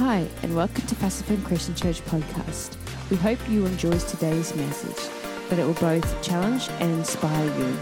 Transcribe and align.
Hi, 0.00 0.26
and 0.42 0.56
welcome 0.56 0.86
to 0.86 0.94
Pacific 0.94 1.44
Christian 1.44 1.74
Church 1.74 2.02
podcast. 2.06 2.78
We 3.10 3.18
hope 3.18 3.38
you 3.50 3.66
enjoy 3.66 3.98
today's 3.98 4.56
message, 4.56 4.96
that 5.50 5.58
it 5.58 5.66
will 5.66 5.74
both 5.74 6.22
challenge 6.22 6.70
and 6.80 6.90
inspire 6.92 7.58
you. 7.58 7.76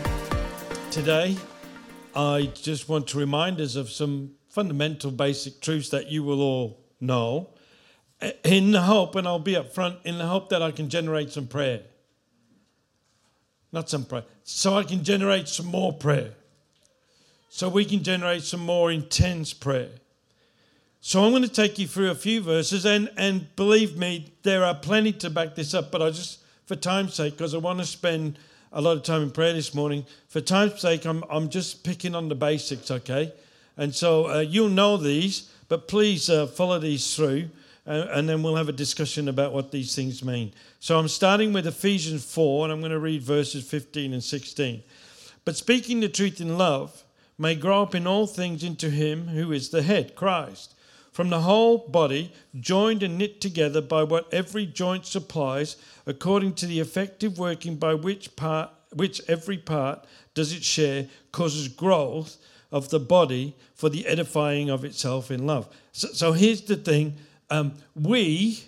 Today, 0.91 1.37
I 2.17 2.51
just 2.55 2.89
want 2.89 3.07
to 3.07 3.19
remind 3.19 3.61
us 3.61 3.77
of 3.77 3.89
some 3.89 4.33
fundamental 4.49 5.13
basic 5.13 5.61
truths 5.61 5.91
that 5.91 6.11
you 6.11 6.25
will 6.25 6.41
all 6.41 6.81
know 7.01 7.51
in 8.43 8.73
the 8.73 8.83
hope, 8.83 9.15
and 9.15 9.29
I'll 9.29 9.39
be 9.39 9.55
up 9.55 9.73
front, 9.73 10.01
in 10.05 10.19
the 10.19 10.27
hope 10.27 10.49
that 10.49 10.61
I 10.61 10.73
can 10.73 10.89
generate 10.89 11.31
some 11.31 11.47
prayer. 11.47 11.83
Not 13.71 13.89
some 13.89 14.05
prayer, 14.05 14.25
so 14.43 14.77
I 14.77 14.83
can 14.83 15.05
generate 15.05 15.47
some 15.47 15.67
more 15.67 15.93
prayer. 15.93 16.33
So 17.49 17.69
we 17.69 17.85
can 17.85 18.03
generate 18.03 18.43
some 18.43 18.67
more 18.67 18.91
intense 18.91 19.53
prayer. 19.53 19.91
So 21.01 21.25
I'm 21.25 21.31
going 21.31 21.43
to 21.43 21.49
take 21.49 21.79
you 21.79 21.87
through 21.87 22.11
a 22.11 22.17
few 22.17 22.43
verses, 22.43 22.85
and, 22.85 23.09
and 23.17 23.55
believe 23.55 23.97
me, 23.97 24.33
there 24.43 24.65
are 24.65 24.75
plenty 24.75 25.13
to 25.13 25.31
back 25.31 25.55
this 25.55 25.73
up, 25.73 25.93
but 25.93 26.03
I 26.03 26.11
just, 26.11 26.41
for 26.67 26.75
time's 26.75 27.15
sake, 27.15 27.35
because 27.35 27.55
I 27.55 27.59
want 27.59 27.79
to 27.79 27.87
spend 27.87 28.37
a 28.73 28.81
lot 28.81 28.97
of 28.97 29.05
time 29.05 29.23
in 29.23 29.31
prayer 29.31 29.53
this 29.53 29.75
morning, 29.75 30.05
for 30.27 30.41
time's 30.41 30.81
sake, 30.81 31.07
I'm, 31.07 31.23
I'm 31.31 31.51
just 31.51 31.85
picking 31.85 32.17
on 32.17 32.29
the 32.29 32.35
basics, 32.35 32.91
okay? 32.91 33.33
And 33.77 33.95
so 33.95 34.29
uh, 34.29 34.41
you'll 34.41 34.71
know 34.71 34.97
these, 34.97 35.53
but 35.69 35.87
please 35.87 36.29
uh, 36.29 36.49
follow 36.49 36.81
these 36.81 37.15
through, 37.15 37.49
uh, 37.87 38.09
and 38.11 38.29
then 38.29 38.43
we'll 38.43 38.57
have 38.57 38.69
a 38.69 38.73
discussion 38.73 39.29
about 39.29 39.53
what 39.53 39.71
these 39.71 39.95
things 39.95 40.25
mean. 40.25 40.53
So 40.81 40.99
I'm 40.99 41.09
starting 41.09 41.53
with 41.53 41.69
Ephesians 41.69 42.25
4, 42.25 42.65
and 42.65 42.73
I'm 42.73 42.81
going 42.81 42.91
to 42.91 42.99
read 42.99 43.23
verses 43.23 43.65
15 43.65 44.13
and 44.13 44.23
16. 44.23 44.83
But 45.45 45.57
speaking 45.57 46.01
the 46.01 46.09
truth 46.09 46.41
in 46.41 46.59
love 46.59 47.05
may 47.39 47.55
grow 47.55 47.83
up 47.83 47.95
in 47.95 48.09
all 48.09 48.27
things 48.27 48.65
into 48.65 48.91
him 48.91 49.29
who 49.29 49.53
is 49.53 49.69
the 49.69 49.83
head, 49.83 50.17
Christ 50.17 50.75
from 51.19 51.31
the 51.31 51.41
whole 51.41 51.79
body, 51.79 52.33
joined 52.61 53.03
and 53.03 53.19
knit 53.19 53.41
together 53.41 53.81
by 53.81 54.05
what 54.05 54.33
every 54.33 54.65
joint 54.65 55.05
supplies, 55.05 55.77
according 56.07 56.55
to 56.55 56.65
the 56.65 56.79
effective 56.79 57.41
working 57.41 57.75
by 57.75 57.93
which 57.93 58.37
part 58.37 58.71
which 58.93 59.21
every 59.27 59.59
part 59.59 60.07
does 60.35 60.53
its 60.53 60.65
share, 60.65 61.09
causes 61.33 61.67
growth 61.67 62.37
of 62.71 62.91
the 62.91 63.01
body 63.01 63.57
for 63.75 63.89
the 63.89 64.07
edifying 64.07 64.71
of 64.71 64.85
itself 64.85 65.33
in 65.33 65.45
love. 65.45 65.69
So, 65.91 66.07
so 66.07 66.31
here's 66.35 66.61
the 66.61 66.77
thing 66.77 67.17
um, 67.51 67.73
we 67.97 68.63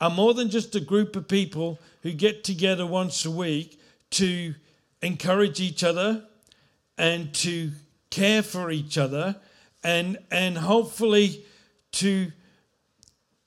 are 0.00 0.08
more 0.08 0.32
than 0.32 0.48
just 0.48 0.74
a 0.74 0.80
group 0.80 1.14
of 1.14 1.28
people 1.28 1.78
who 2.04 2.12
get 2.12 2.42
together 2.42 2.86
once 2.86 3.26
a 3.26 3.30
week 3.30 3.78
to 4.12 4.54
encourage 5.02 5.60
each 5.60 5.84
other 5.84 6.24
and 6.96 7.34
to 7.34 7.70
care 8.08 8.42
for 8.42 8.70
each 8.70 8.96
other 8.96 9.36
and, 9.84 10.16
and 10.30 10.56
hopefully 10.56 11.44
to 11.92 12.32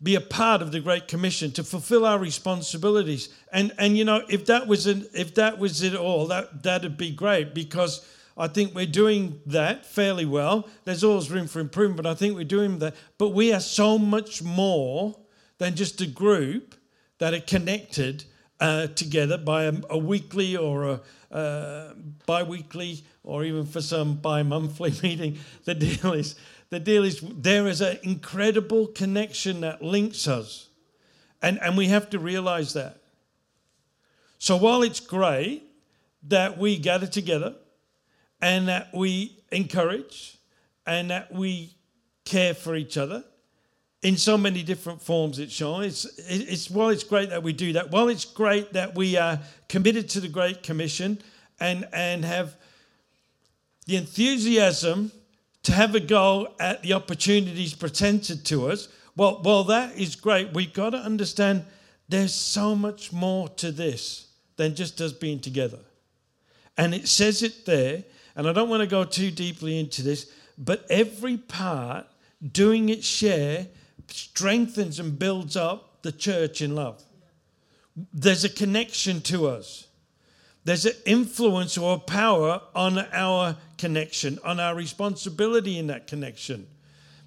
be 0.02 0.16
a 0.16 0.22
part 0.22 0.62
of 0.62 0.72
the 0.72 0.80
Great 0.80 1.08
Commission, 1.08 1.52
to 1.52 1.64
fulfill 1.64 2.06
our 2.06 2.20
responsibilities. 2.20 3.30
And 3.52 3.74
and 3.78 3.98
you 3.98 4.06
know, 4.06 4.24
if 4.30 4.46
that 4.46 4.68
was 4.68 4.88
an, 4.88 5.08
if 5.14 5.36
that 5.36 5.58
was 5.58 5.82
it 5.82 5.96
all, 5.96 6.28
that 6.28 6.64
that'd 6.64 6.98
be 6.98 7.12
great 7.12 7.54
because 7.54 8.06
I 8.38 8.48
think 8.48 8.76
we're 8.76 8.86
doing 8.86 9.42
that 9.46 9.86
fairly 9.86 10.26
well. 10.26 10.68
There's 10.84 11.04
always 11.04 11.32
room 11.32 11.48
for 11.48 11.60
improvement, 11.60 12.04
but 12.04 12.06
I 12.06 12.16
think 12.16 12.36
we're 12.36 12.44
doing 12.44 12.80
that. 12.80 12.96
But 13.18 13.30
we 13.30 13.54
are 13.54 13.62
so 13.62 13.98
much 13.98 14.44
more 14.44 15.18
than 15.58 15.76
just 15.76 16.02
a 16.02 16.08
group 16.08 16.76
that 17.18 17.34
are 17.34 17.40
connected 17.40 18.26
uh, 18.60 18.88
together 18.88 19.38
by 19.38 19.64
a, 19.64 19.74
a, 19.90 19.98
weekly 19.98 20.56
or 20.56 20.84
a 20.84 21.02
uh, 21.32 21.94
bi-weekly 22.26 23.04
or 23.24 23.44
even 23.44 23.66
for 23.66 23.82
some 23.82 24.16
bi-monthly 24.16 24.94
meeting. 25.04 25.38
The 25.64 25.76
deal 25.76 26.14
is 26.14 26.36
the 26.70 26.80
deal 26.80 27.04
is 27.04 27.22
there 27.22 27.68
is 27.68 27.82
an 27.82 28.00
incredible 28.04 28.88
connection 28.88 29.62
that 29.62 29.82
links 29.82 30.28
us. 30.28 30.68
And, 31.42 31.60
and 31.62 31.78
we 31.78 31.88
have 31.88 32.10
to 32.12 32.20
realize 32.20 32.74
that. 32.74 33.02
So 34.40 34.58
while 34.58 34.84
it's 34.84 35.00
great 35.00 35.64
that 36.28 36.58
we 36.58 36.78
gather 36.78 37.08
together 37.08 37.56
and 38.42 38.68
that 38.68 38.94
we 38.94 39.38
encourage 39.52 40.38
and 40.86 41.10
that 41.12 41.34
we 41.34 41.76
care 42.26 42.54
for 42.54 42.76
each 42.76 42.98
other 42.98 43.24
in 44.02 44.18
so 44.18 44.38
many 44.38 44.62
different 44.62 45.02
forms 45.02 45.40
it's 45.40 45.54
shown 45.54 45.84
it's, 45.84 46.06
it's 46.28 46.70
while 46.70 46.90
it's 46.90 47.04
great 47.04 47.30
that 47.30 47.42
we 47.42 47.54
do 47.54 47.74
that 47.74 47.92
while 47.92 48.08
it's 48.08 48.26
great 48.26 48.74
that 48.74 48.96
we 48.96 49.16
are 49.18 49.40
committed 49.70 50.10
to 50.10 50.20
the 50.20 50.28
great 50.28 50.64
commission 50.64 51.20
and 51.60 51.88
and 51.94 52.26
have 52.26 52.56
the 53.86 53.96
enthusiasm 53.96 55.12
to 55.66 55.72
have 55.72 55.96
a 55.96 56.00
go 56.00 56.54
at 56.60 56.84
the 56.84 56.94
opportunities 56.94 57.74
presented 57.74 58.46
to 58.46 58.70
us, 58.70 58.88
well, 59.16 59.42
well, 59.44 59.64
that 59.66 59.98
is 59.98 60.16
great. 60.16 60.54
We've 60.54 60.74
got 60.74 60.92
to 60.92 60.98
understand 60.98 61.66
there's 62.08 62.34
so 62.34 62.76
much 62.76 63.12
more 63.12 63.50
to 63.50 63.72
this 63.72 64.28
than 64.58 64.76
just 64.76 65.02
us 65.02 65.12
being 65.12 65.40
together. 65.40 65.80
And 66.78 66.94
it 66.94 67.08
says 67.08 67.42
it 67.42 67.66
there, 67.66 68.04
and 68.36 68.48
I 68.48 68.54
don't 68.54 68.70
want 68.70 68.82
to 68.82 68.88
go 68.88 69.06
too 69.06 69.32
deeply 69.32 69.80
into 69.80 70.04
this, 70.04 70.32
but 70.58 70.86
every 70.90 71.38
part 71.38 72.06
doing 72.52 72.90
its 72.90 73.08
share 73.08 73.68
strengthens 74.08 75.00
and 75.00 75.18
builds 75.18 75.56
up 75.56 76.04
the 76.04 76.12
church 76.12 76.62
in 76.62 76.76
love. 76.76 77.02
There's 78.14 78.44
a 78.44 78.50
connection 78.50 79.22
to 79.22 79.48
us. 79.48 79.85
There's 80.66 80.86
an 80.86 80.94
influence 81.06 81.78
or 81.78 81.96
a 81.96 82.00
power 82.00 82.60
on 82.74 82.98
our 82.98 83.56
connection, 83.78 84.40
on 84.44 84.60
our 84.60 84.76
responsibility 84.76 85.78
in 85.78 85.88
that 85.88 86.08
connection. 86.08 86.68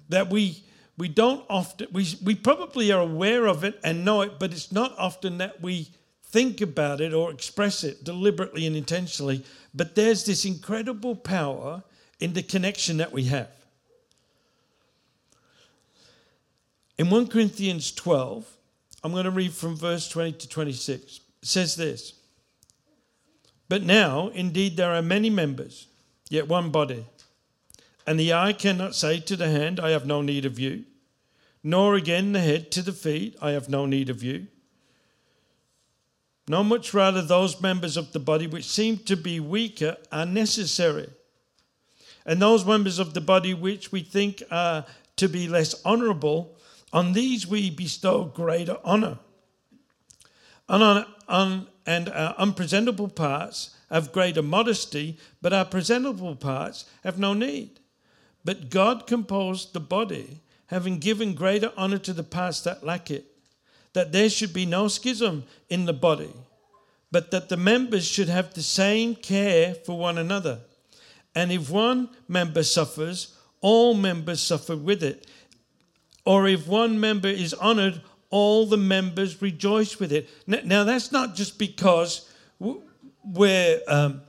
That 0.09 0.29
we 0.29 0.63
we 0.97 1.07
don't 1.07 1.45
often 1.49 1.87
we, 1.93 2.05
we 2.21 2.35
probably 2.35 2.91
are 2.91 3.01
aware 3.01 3.47
of 3.47 3.63
it 3.63 3.79
and 3.83 4.03
know 4.03 4.21
it, 4.21 4.33
but 4.39 4.51
it's 4.51 4.73
not 4.73 4.93
often 4.97 5.37
that 5.37 5.61
we 5.61 5.87
think 6.23 6.59
about 6.59 6.99
it 6.99 7.13
or 7.13 7.31
express 7.31 7.85
it 7.85 8.03
deliberately 8.03 8.67
and 8.67 8.75
intentionally. 8.75 9.45
But 9.73 9.95
there's 9.95 10.25
this 10.25 10.43
incredible 10.43 11.15
power 11.15 11.83
in 12.19 12.33
the 12.33 12.43
connection 12.43 12.97
that 12.97 13.13
we 13.13 13.23
have. 13.25 13.49
In 16.97 17.09
1 17.09 17.27
Corinthians 17.27 17.93
12, 17.93 18.45
I'm 19.01 19.13
going 19.13 19.23
to 19.23 19.31
read 19.31 19.53
from 19.53 19.77
verse 19.77 20.09
20 20.09 20.33
to 20.33 20.49
26. 20.49 21.03
It 21.03 21.21
says 21.41 21.77
this 21.77 22.18
but 23.69 23.83
now, 23.83 24.29
indeed, 24.29 24.75
there 24.75 24.93
are 24.93 25.01
many 25.01 25.29
members, 25.29 25.87
yet 26.29 26.47
one 26.47 26.71
body. 26.71 27.05
And 28.05 28.19
the 28.19 28.33
eye 28.33 28.53
cannot 28.53 28.95
say 28.95 29.19
to 29.19 29.35
the 29.35 29.49
hand, 29.49 29.79
I 29.79 29.91
have 29.91 30.07
no 30.07 30.21
need 30.21 30.43
of 30.43 30.59
you, 30.59 30.85
nor 31.63 31.95
again 31.95 32.31
the 32.31 32.39
head 32.39 32.71
to 32.71 32.81
the 32.81 32.91
feet, 32.91 33.37
I 33.41 33.51
have 33.51 33.69
no 33.69 33.85
need 33.85 34.09
of 34.09 34.23
you. 34.23 34.47
No, 36.47 36.63
much 36.63 36.95
rather, 36.95 37.21
those 37.21 37.61
members 37.61 37.95
of 37.95 38.11
the 38.11 38.19
body 38.19 38.47
which 38.47 38.65
seem 38.65 38.97
to 39.05 39.15
be 39.15 39.39
weaker 39.39 39.97
are 40.11 40.25
necessary. 40.25 41.07
And 42.25 42.41
those 42.41 42.65
members 42.65 42.97
of 42.97 43.13
the 43.13 43.21
body 43.21 43.53
which 43.53 43.91
we 43.91 44.01
think 44.01 44.41
are 44.49 44.85
to 45.17 45.29
be 45.29 45.47
less 45.47 45.79
honorable, 45.85 46.55
on 46.91 47.13
these 47.13 47.45
we 47.45 47.69
bestow 47.69 48.25
greater 48.25 48.77
honor. 48.83 49.19
And 50.67 50.81
on, 50.81 51.05
on 51.27 51.67
and 51.85 52.09
our 52.09 52.35
unpresentable 52.37 53.09
parts 53.09 53.75
have 53.89 54.11
greater 54.11 54.41
modesty, 54.41 55.17
but 55.41 55.53
our 55.53 55.65
presentable 55.65 56.35
parts 56.35 56.85
have 57.03 57.17
no 57.17 57.33
need. 57.33 57.79
But 58.45 58.69
God 58.69 59.07
composed 59.07 59.73
the 59.73 59.79
body, 59.79 60.41
having 60.67 60.99
given 60.99 61.33
greater 61.33 61.71
honor 61.75 61.97
to 61.99 62.13
the 62.13 62.23
parts 62.23 62.61
that 62.61 62.85
lack 62.85 63.09
it, 63.09 63.25
that 63.93 64.11
there 64.11 64.29
should 64.29 64.53
be 64.53 64.65
no 64.65 64.87
schism 64.87 65.43
in 65.69 65.85
the 65.85 65.93
body, 65.93 66.33
but 67.11 67.31
that 67.31 67.49
the 67.49 67.57
members 67.57 68.07
should 68.07 68.29
have 68.29 68.53
the 68.53 68.61
same 68.61 69.15
care 69.15 69.73
for 69.73 69.97
one 69.97 70.17
another. 70.17 70.59
And 71.33 71.51
if 71.51 71.69
one 71.69 72.09
member 72.27 72.63
suffers, 72.63 73.35
all 73.61 73.93
members 73.93 74.41
suffer 74.41 74.75
with 74.75 75.03
it. 75.03 75.27
Or 76.25 76.47
if 76.47 76.67
one 76.67 76.99
member 76.99 77.27
is 77.27 77.53
honored, 77.55 78.01
all 78.29 78.65
the 78.65 78.77
members 78.77 79.41
rejoice 79.41 79.99
with 79.99 80.11
it. 80.11 80.29
Now, 80.47 80.83
that's 80.83 81.11
not 81.11 81.35
just 81.35 81.57
because 81.57 82.29
we're 83.23 83.81
um, 83.87 84.21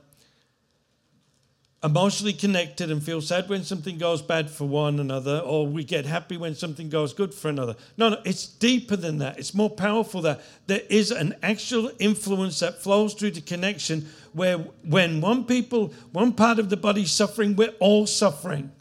emotionally 1.83 2.33
connected 2.33 2.91
and 2.91 3.01
feel 3.01 3.21
sad 3.21 3.49
when 3.49 3.63
something 3.63 3.97
goes 3.97 4.21
bad 4.21 4.49
for 4.49 4.65
one 4.65 4.99
another, 4.99 5.39
or 5.39 5.65
we 5.65 5.83
get 5.83 6.05
happy 6.05 6.37
when 6.37 6.53
something 6.53 6.89
goes 6.89 7.13
good 7.13 7.33
for 7.33 7.49
another. 7.49 7.75
No, 7.97 8.09
no, 8.09 8.21
it's 8.23 8.45
deeper 8.45 8.95
than 8.95 9.17
that. 9.19 9.39
It's 9.39 9.53
more 9.53 9.69
powerful 9.69 10.21
that 10.21 10.41
there 10.67 10.81
is 10.89 11.11
an 11.11 11.35
actual 11.41 11.91
influence 11.99 12.59
that 12.59 12.81
flows 12.81 13.13
through 13.13 13.31
the 13.31 13.41
connection 13.41 14.07
where 14.33 14.57
when 14.57 15.21
one 15.21 15.45
people, 15.45 15.93
one 16.11 16.33
part 16.33 16.59
of 16.59 16.69
the 16.69 16.77
body 16.77 17.01
is 17.01 17.11
suffering, 17.11 17.55
we're 17.55 17.73
all 17.79 18.05
suffering. 18.05 18.71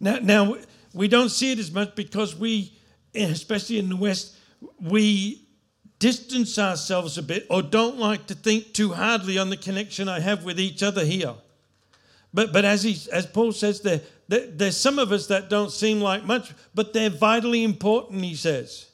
Now, 0.00 0.18
now 0.20 0.56
we 0.92 1.08
don't 1.08 1.28
see 1.28 1.52
it 1.52 1.58
as 1.58 1.70
much 1.70 1.94
because 1.94 2.34
we 2.34 2.72
especially 3.14 3.78
in 3.78 3.88
the 3.88 3.96
West, 3.96 4.36
we 4.80 5.46
distance 5.98 6.58
ourselves 6.58 7.18
a 7.18 7.22
bit 7.22 7.46
or 7.50 7.62
don't 7.62 7.98
like 7.98 8.26
to 8.26 8.34
think 8.34 8.72
too 8.72 8.92
hardly 8.92 9.38
on 9.38 9.50
the 9.50 9.56
connection 9.56 10.08
I 10.08 10.20
have 10.20 10.44
with 10.44 10.58
each 10.58 10.82
other 10.82 11.04
here. 11.04 11.34
But, 12.32 12.52
but 12.52 12.64
as, 12.64 12.82
he, 12.82 12.96
as 13.12 13.26
Paul 13.26 13.52
says 13.52 13.80
there, 13.80 14.00
there, 14.28 14.46
there's 14.46 14.76
some 14.76 14.98
of 14.98 15.12
us 15.12 15.26
that 15.26 15.50
don't 15.50 15.70
seem 15.70 16.00
like 16.00 16.24
much, 16.24 16.52
but 16.74 16.92
they're 16.92 17.10
vitally 17.10 17.64
important, 17.64 18.24
he 18.24 18.34
says. 18.34 18.86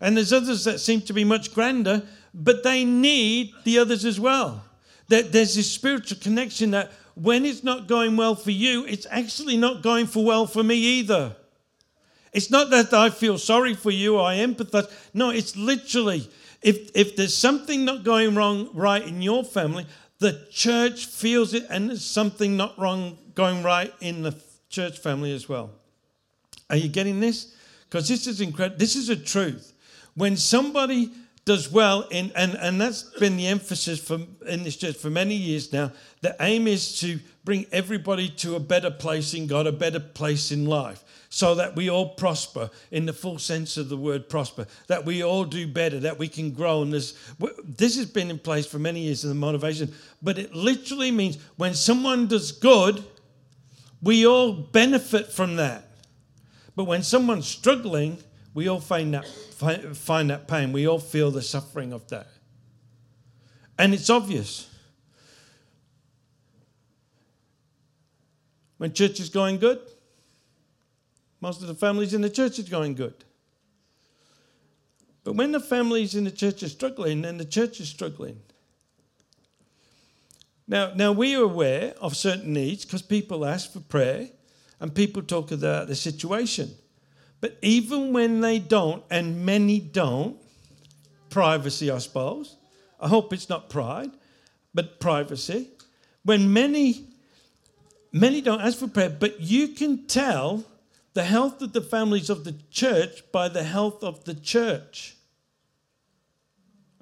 And 0.00 0.16
there's 0.16 0.32
others 0.32 0.64
that 0.64 0.80
seem 0.80 1.00
to 1.02 1.12
be 1.12 1.24
much 1.24 1.54
grander, 1.54 2.02
but 2.34 2.62
they 2.62 2.84
need 2.84 3.52
the 3.64 3.78
others 3.78 4.04
as 4.04 4.18
well. 4.18 4.64
That 5.08 5.32
there's 5.32 5.54
this 5.54 5.70
spiritual 5.70 6.18
connection 6.20 6.72
that 6.72 6.92
when 7.14 7.44
it's 7.44 7.64
not 7.64 7.86
going 7.86 8.16
well 8.16 8.34
for 8.34 8.50
you, 8.50 8.84
it's 8.86 9.06
actually 9.10 9.56
not 9.56 9.82
going 9.82 10.06
for 10.06 10.24
well 10.24 10.46
for 10.46 10.62
me 10.62 10.76
either. 10.76 11.36
It's 12.32 12.50
not 12.50 12.70
that 12.70 12.92
I 12.92 13.10
feel 13.10 13.38
sorry 13.38 13.74
for 13.74 13.90
you 13.90 14.18
I 14.20 14.36
empathize. 14.36 14.90
No, 15.12 15.30
it's 15.30 15.56
literally 15.56 16.28
if, 16.62 16.90
if 16.94 17.16
there's 17.16 17.36
something 17.36 17.84
not 17.84 18.04
going 18.04 18.34
wrong 18.34 18.68
right 18.74 19.02
in 19.06 19.22
your 19.22 19.44
family, 19.44 19.86
the 20.18 20.46
church 20.50 21.06
feels 21.06 21.54
it 21.54 21.64
and 21.70 21.88
there's 21.88 22.04
something 22.04 22.56
not 22.56 22.78
wrong 22.78 23.16
going 23.34 23.62
right 23.62 23.92
in 24.00 24.22
the 24.22 24.34
church 24.68 24.98
family 24.98 25.32
as 25.34 25.48
well. 25.48 25.70
Are 26.68 26.76
you 26.76 26.88
getting 26.88 27.20
this? 27.20 27.54
Because 27.88 28.06
this 28.06 28.26
is 28.26 28.40
incredible. 28.40 28.78
This 28.78 28.94
is 28.94 29.08
a 29.08 29.16
truth. 29.16 29.72
When 30.14 30.36
somebody 30.36 31.10
does 31.44 31.70
well, 31.70 32.02
in, 32.10 32.32
and, 32.36 32.54
and 32.54 32.80
that's 32.80 33.02
been 33.18 33.36
the 33.36 33.46
emphasis 33.46 33.98
for, 33.98 34.20
in 34.46 34.62
this 34.62 34.76
church 34.76 34.96
for 34.96 35.10
many 35.10 35.34
years 35.34 35.72
now, 35.72 35.90
the 36.20 36.36
aim 36.40 36.68
is 36.68 37.00
to 37.00 37.18
bring 37.44 37.66
everybody 37.72 38.28
to 38.28 38.56
a 38.56 38.60
better 38.60 38.90
place 38.90 39.34
in 39.34 39.46
God, 39.46 39.66
a 39.66 39.72
better 39.72 40.00
place 40.00 40.52
in 40.52 40.66
life 40.66 41.02
so 41.32 41.54
that 41.54 41.76
we 41.76 41.88
all 41.88 42.08
prosper 42.08 42.68
in 42.90 43.06
the 43.06 43.12
full 43.12 43.38
sense 43.38 43.76
of 43.76 43.88
the 43.88 43.96
word 43.96 44.28
prosper, 44.28 44.66
that 44.88 45.04
we 45.04 45.22
all 45.22 45.44
do 45.44 45.66
better, 45.66 46.00
that 46.00 46.18
we 46.18 46.26
can 46.26 46.50
grow. 46.50 46.82
And 46.82 46.92
this, 46.92 47.16
this 47.64 47.96
has 47.96 48.06
been 48.06 48.30
in 48.30 48.38
place 48.38 48.66
for 48.66 48.80
many 48.80 49.00
years 49.00 49.22
in 49.22 49.30
the 49.30 49.36
motivation, 49.36 49.94
but 50.20 50.38
it 50.38 50.52
literally 50.54 51.12
means 51.12 51.38
when 51.56 51.74
someone 51.74 52.26
does 52.26 52.50
good, 52.50 53.04
we 54.02 54.26
all 54.26 54.52
benefit 54.52 55.32
from 55.32 55.56
that. 55.56 55.84
But 56.74 56.84
when 56.84 57.04
someone's 57.04 57.46
struggling, 57.46 58.18
we 58.54 58.68
all 58.68 58.80
find 58.80 59.14
that, 59.14 59.26
find 59.26 60.30
that 60.30 60.48
pain. 60.48 60.72
We 60.72 60.86
all 60.86 60.98
feel 60.98 61.30
the 61.30 61.42
suffering 61.42 61.92
of 61.92 62.08
that. 62.08 62.26
And 63.78 63.94
it's 63.94 64.10
obvious. 64.10 64.68
When 68.78 68.92
church 68.92 69.20
is 69.20 69.28
going 69.28 69.58
good, 69.58 69.78
most 71.40 71.62
of 71.62 71.68
the 71.68 71.74
families 71.74 72.12
in 72.12 72.22
the 72.22 72.30
church 72.30 72.58
is 72.58 72.68
going 72.68 72.94
good. 72.94 73.24
But 75.22 75.34
when 75.34 75.52
the 75.52 75.60
families 75.60 76.14
in 76.14 76.24
the 76.24 76.30
church 76.30 76.62
are 76.62 76.68
struggling, 76.68 77.22
then 77.22 77.36
the 77.36 77.44
church 77.44 77.80
is 77.80 77.88
struggling. 77.88 78.40
Now, 80.66 80.92
now 80.94 81.12
we 81.12 81.36
are 81.36 81.42
aware 81.42 81.94
of 82.00 82.16
certain 82.16 82.52
needs 82.52 82.84
because 82.84 83.02
people 83.02 83.44
ask 83.44 83.72
for 83.72 83.80
prayer 83.80 84.28
and 84.78 84.94
people 84.94 85.22
talk 85.22 85.50
about 85.50 85.88
the 85.88 85.94
situation. 85.94 86.70
But 87.40 87.58
even 87.62 88.12
when 88.12 88.40
they 88.40 88.58
don't, 88.58 89.02
and 89.10 89.46
many 89.46 89.80
don't, 89.80 90.36
privacy, 91.30 91.90
I 91.90 91.98
suppose. 91.98 92.56
I 93.00 93.08
hope 93.08 93.32
it's 93.32 93.48
not 93.48 93.70
pride, 93.70 94.10
but 94.74 95.00
privacy. 95.00 95.68
When 96.22 96.52
many, 96.52 97.06
many 98.12 98.40
don't 98.42 98.60
ask 98.60 98.78
for 98.78 98.88
prayer, 98.88 99.08
but 99.08 99.40
you 99.40 99.68
can 99.68 100.06
tell 100.06 100.64
the 101.14 101.24
health 101.24 101.62
of 101.62 101.72
the 101.72 101.80
families 101.80 102.30
of 102.30 102.44
the 102.44 102.54
church 102.70 103.22
by 103.32 103.48
the 103.48 103.64
health 103.64 104.04
of 104.04 104.24
the 104.24 104.34
church. 104.34 105.16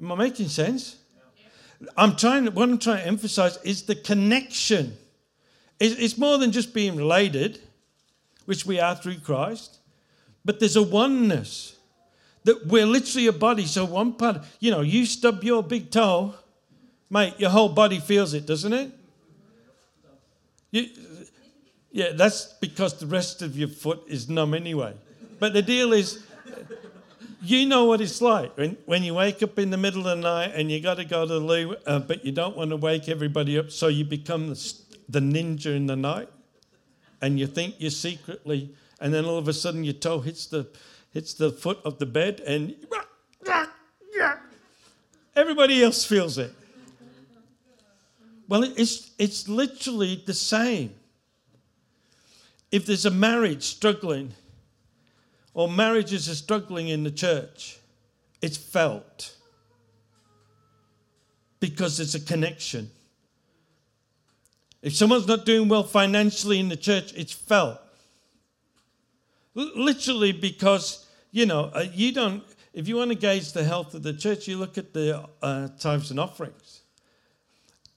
Am 0.00 0.12
I 0.12 0.14
making 0.14 0.48
sense? 0.48 0.96
I'm 1.96 2.16
trying. 2.16 2.46
What 2.46 2.68
I'm 2.68 2.78
trying 2.78 3.02
to 3.02 3.06
emphasize 3.06 3.58
is 3.64 3.82
the 3.82 3.94
connection. 3.94 4.96
It's 5.80 6.18
more 6.18 6.38
than 6.38 6.50
just 6.50 6.74
being 6.74 6.96
related, 6.96 7.60
which 8.46 8.66
we 8.66 8.80
are 8.80 8.96
through 8.96 9.18
Christ, 9.18 9.77
but 10.48 10.60
there's 10.60 10.76
a 10.76 10.82
oneness 10.82 11.76
that 12.44 12.66
we're 12.66 12.86
literally 12.86 13.26
a 13.26 13.32
body. 13.34 13.66
So 13.66 13.84
one 13.84 14.14
part, 14.14 14.42
you 14.60 14.70
know, 14.70 14.80
you 14.80 15.04
stub 15.04 15.44
your 15.44 15.62
big 15.62 15.90
toe, 15.90 16.36
mate, 17.10 17.34
your 17.36 17.50
whole 17.50 17.68
body 17.68 18.00
feels 18.00 18.32
it, 18.32 18.46
doesn't 18.46 18.72
it? 18.72 18.90
You, 20.70 20.86
yeah, 21.92 22.12
that's 22.14 22.54
because 22.62 22.98
the 22.98 23.04
rest 23.04 23.42
of 23.42 23.58
your 23.58 23.68
foot 23.68 24.00
is 24.08 24.30
numb 24.30 24.54
anyway. 24.54 24.94
But 25.38 25.52
the 25.52 25.60
deal 25.60 25.92
is, 25.92 26.24
you 27.42 27.66
know 27.66 27.84
what 27.84 28.00
it's 28.00 28.22
like 28.22 28.56
when, 28.56 28.78
when 28.86 29.02
you 29.02 29.12
wake 29.12 29.42
up 29.42 29.58
in 29.58 29.68
the 29.68 29.76
middle 29.76 30.08
of 30.08 30.16
the 30.16 30.22
night 30.22 30.52
and 30.54 30.72
you 30.72 30.80
got 30.80 30.94
to 30.94 31.04
go 31.04 31.26
to 31.26 31.34
the 31.34 31.40
loo, 31.40 31.76
uh, 31.86 31.98
but 31.98 32.24
you 32.24 32.32
don't 32.32 32.56
want 32.56 32.70
to 32.70 32.76
wake 32.76 33.10
everybody 33.10 33.58
up, 33.58 33.70
so 33.70 33.88
you 33.88 34.02
become 34.02 34.48
the, 34.48 34.74
the 35.10 35.20
ninja 35.20 35.76
in 35.76 35.84
the 35.84 35.96
night, 35.96 36.30
and 37.20 37.38
you 37.38 37.46
think 37.46 37.74
you're 37.76 37.90
secretly, 37.90 38.70
and 39.00 39.12
then 39.12 39.24
all 39.24 39.38
of 39.38 39.48
a 39.48 39.52
sudden 39.52 39.84
your 39.84 39.94
toe 39.94 40.20
hits 40.20 40.46
the 40.46 40.68
hits 41.12 41.34
the 41.34 41.50
foot 41.50 41.78
of 41.84 41.98
the 41.98 42.06
bed, 42.06 42.40
and 42.40 42.74
everybody 45.34 45.82
else 45.82 46.04
feels 46.04 46.38
it. 46.38 46.52
Well, 48.48 48.62
it's 48.62 49.10
it's 49.18 49.48
literally 49.48 50.22
the 50.26 50.34
same 50.34 50.94
if 52.70 52.86
there's 52.86 53.06
a 53.06 53.10
marriage 53.10 53.62
struggling 53.62 54.32
or 55.54 55.68
marriages 55.68 56.28
are 56.28 56.34
struggling 56.34 56.88
in 56.88 57.02
the 57.02 57.10
church, 57.10 57.78
it's 58.42 58.56
felt 58.56 59.34
because 61.60 61.96
there's 61.96 62.14
a 62.14 62.20
connection. 62.20 62.90
If 64.82 64.94
someone's 64.94 65.26
not 65.26 65.44
doing 65.44 65.68
well 65.68 65.82
financially 65.82 66.60
in 66.60 66.68
the 66.68 66.76
church, 66.76 67.12
it's 67.16 67.32
felt. 67.32 67.80
Literally, 69.58 70.30
because, 70.30 71.06
you 71.32 71.44
know, 71.44 71.70
uh, 71.74 71.84
you 71.92 72.12
don't, 72.12 72.44
if 72.72 72.86
you 72.86 72.96
want 72.96 73.10
to 73.10 73.16
gauge 73.16 73.52
the 73.52 73.64
health 73.64 73.92
of 73.94 74.04
the 74.04 74.12
church, 74.12 74.46
you 74.46 74.56
look 74.56 74.78
at 74.78 74.94
the 74.94 75.28
uh, 75.42 75.68
tithes 75.80 76.12
and 76.12 76.20
offerings. 76.20 76.82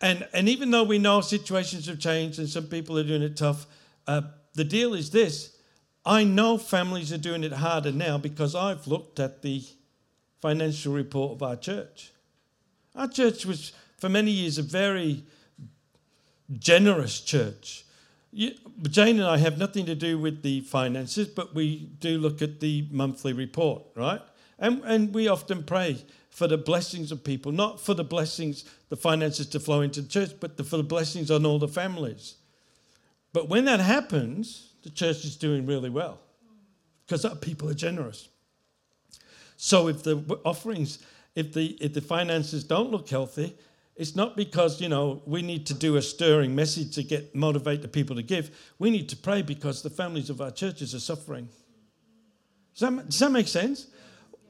And, 0.02 0.28
and 0.34 0.50
even 0.50 0.72
though 0.72 0.84
we 0.84 0.98
know 0.98 1.22
situations 1.22 1.86
have 1.86 2.00
changed 2.00 2.40
and 2.40 2.50
some 2.50 2.66
people 2.66 2.98
are 2.98 3.04
doing 3.04 3.22
it 3.22 3.38
tough, 3.38 3.68
uh, 4.08 4.22
the 4.56 4.64
deal 4.64 4.96
is 4.96 5.12
this 5.12 5.56
I 6.04 6.24
know 6.24 6.58
families 6.58 7.14
are 7.14 7.20
doing 7.20 7.44
it 7.44 7.54
harder 7.54 7.92
now 7.92 8.18
because 8.18 8.56
I've 8.56 8.88
looked 8.88 9.20
at 9.20 9.44
the 9.44 9.64
financial 10.42 10.94
report 10.94 11.34
of 11.34 11.44
our 11.44 11.56
church. 11.56 12.12
Our 12.96 13.08
church 13.08 13.46
was, 13.46 13.72
for 14.00 14.10
many 14.10 14.32
years, 14.32 14.58
a 14.58 14.64
very 14.64 15.24
generous 16.58 17.22
church. 17.22 17.86
Jane 18.34 19.20
and 19.20 19.24
I 19.28 19.38
have 19.38 19.58
nothing 19.58 19.86
to 19.88 19.96
do 19.96 20.18
with 20.18 20.42
the 20.42 20.62
finances, 20.62 21.28
but 21.28 21.54
we 21.54 21.90
do 22.00 22.18
look 22.18 22.42
at 22.42 22.60
the 22.60 22.88
monthly 22.90 23.34
report, 23.34 23.84
right? 23.96 24.22
And, 24.58 24.82
and 24.86 25.14
we 25.14 25.28
often 25.28 25.64
pray 25.64 25.98
for 26.30 26.48
the 26.48 26.58
blessings 26.58 27.12
of 27.12 27.24
people, 27.24 27.52
not 27.52 27.82
for 27.82 27.94
the 27.94 28.06
blessings, 28.06 28.64
the 28.90 28.96
finances 28.96 29.48
to 29.48 29.60
flow 29.60 29.82
into 29.82 30.02
the 30.02 30.08
church, 30.08 30.32
but 30.40 30.56
the, 30.56 30.64
for 30.64 30.78
the 30.78 30.84
blessings 30.84 31.30
on 31.30 31.46
all 31.46 31.60
the 31.60 31.68
families. 31.68 32.36
But 33.34 33.50
when 33.50 33.66
that 33.66 33.82
happens, 33.82 34.70
the 34.84 34.90
church 34.90 35.26
is 35.26 35.36
doing 35.36 35.66
really 35.66 35.90
well 35.90 36.20
because 37.06 37.26
people 37.40 37.70
are 37.70 37.74
generous. 37.74 38.30
So 39.58 39.90
if 39.90 40.04
the 40.04 40.40
offerings, 40.44 41.00
if 41.36 41.54
the 41.54 41.78
if 41.82 41.94
the 41.94 42.02
finances 42.02 42.64
don't 42.64 42.90
look 42.90 43.10
healthy, 43.10 43.56
it's 43.96 44.16
not 44.16 44.36
because 44.36 44.82
you 44.82 44.90
know 44.90 45.22
we 45.26 45.42
need 45.42 45.66
to 45.68 45.74
do 45.74 45.98
a 45.98 46.02
stirring 46.02 46.56
message 46.56 46.96
to 46.96 47.04
get 47.04 47.36
motivate 47.36 47.82
the 47.82 47.88
people 47.88 48.16
to 48.16 48.24
give. 48.24 48.52
We 48.80 48.90
need 48.90 49.10
to 49.10 49.18
pray 49.18 49.42
because 49.42 49.82
the 49.82 49.90
families 49.90 50.30
of 50.30 50.42
our 50.42 50.52
churches 50.52 50.96
are 50.96 51.00
suffering. 51.00 51.50
Does 52.74 52.90
that, 52.90 53.10
does 53.10 53.20
that 53.20 53.32
make 53.32 53.48
sense? 53.48 53.88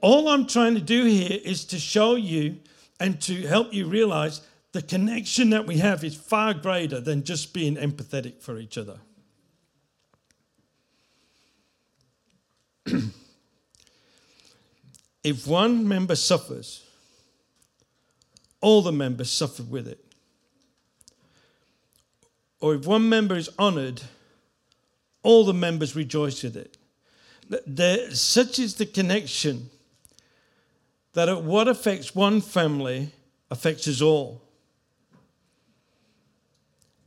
All 0.00 0.28
I'm 0.28 0.46
trying 0.46 0.74
to 0.74 0.80
do 0.80 1.04
here 1.04 1.38
is 1.44 1.64
to 1.66 1.78
show 1.78 2.14
you 2.16 2.58
and 2.98 3.20
to 3.22 3.46
help 3.46 3.74
you 3.74 3.86
realize 3.86 4.40
the 4.72 4.82
connection 4.82 5.50
that 5.50 5.66
we 5.66 5.78
have 5.78 6.02
is 6.02 6.14
far 6.16 6.54
greater 6.54 7.00
than 7.00 7.24
just 7.24 7.52
being 7.52 7.76
empathetic 7.76 8.40
for 8.40 8.58
each 8.58 8.78
other. 8.78 8.98
if 15.22 15.46
one 15.46 15.86
member 15.86 16.16
suffers, 16.16 16.84
all 18.62 18.80
the 18.80 18.92
members 18.92 19.30
suffer 19.30 19.62
with 19.62 19.86
it. 19.86 20.02
Or 22.60 22.74
if 22.74 22.86
one 22.86 23.08
member 23.08 23.36
is 23.36 23.50
honored, 23.58 24.02
all 25.22 25.44
the 25.44 25.52
members 25.52 25.94
rejoice 25.94 26.42
with 26.42 26.56
it. 26.56 26.78
There, 27.66 28.10
such 28.14 28.58
is 28.58 28.76
the 28.76 28.86
connection 28.86 29.68
that 31.12 31.42
what 31.42 31.68
affects 31.68 32.14
one 32.14 32.40
family 32.40 33.10
affects 33.50 33.86
us 33.86 34.00
all 34.00 34.42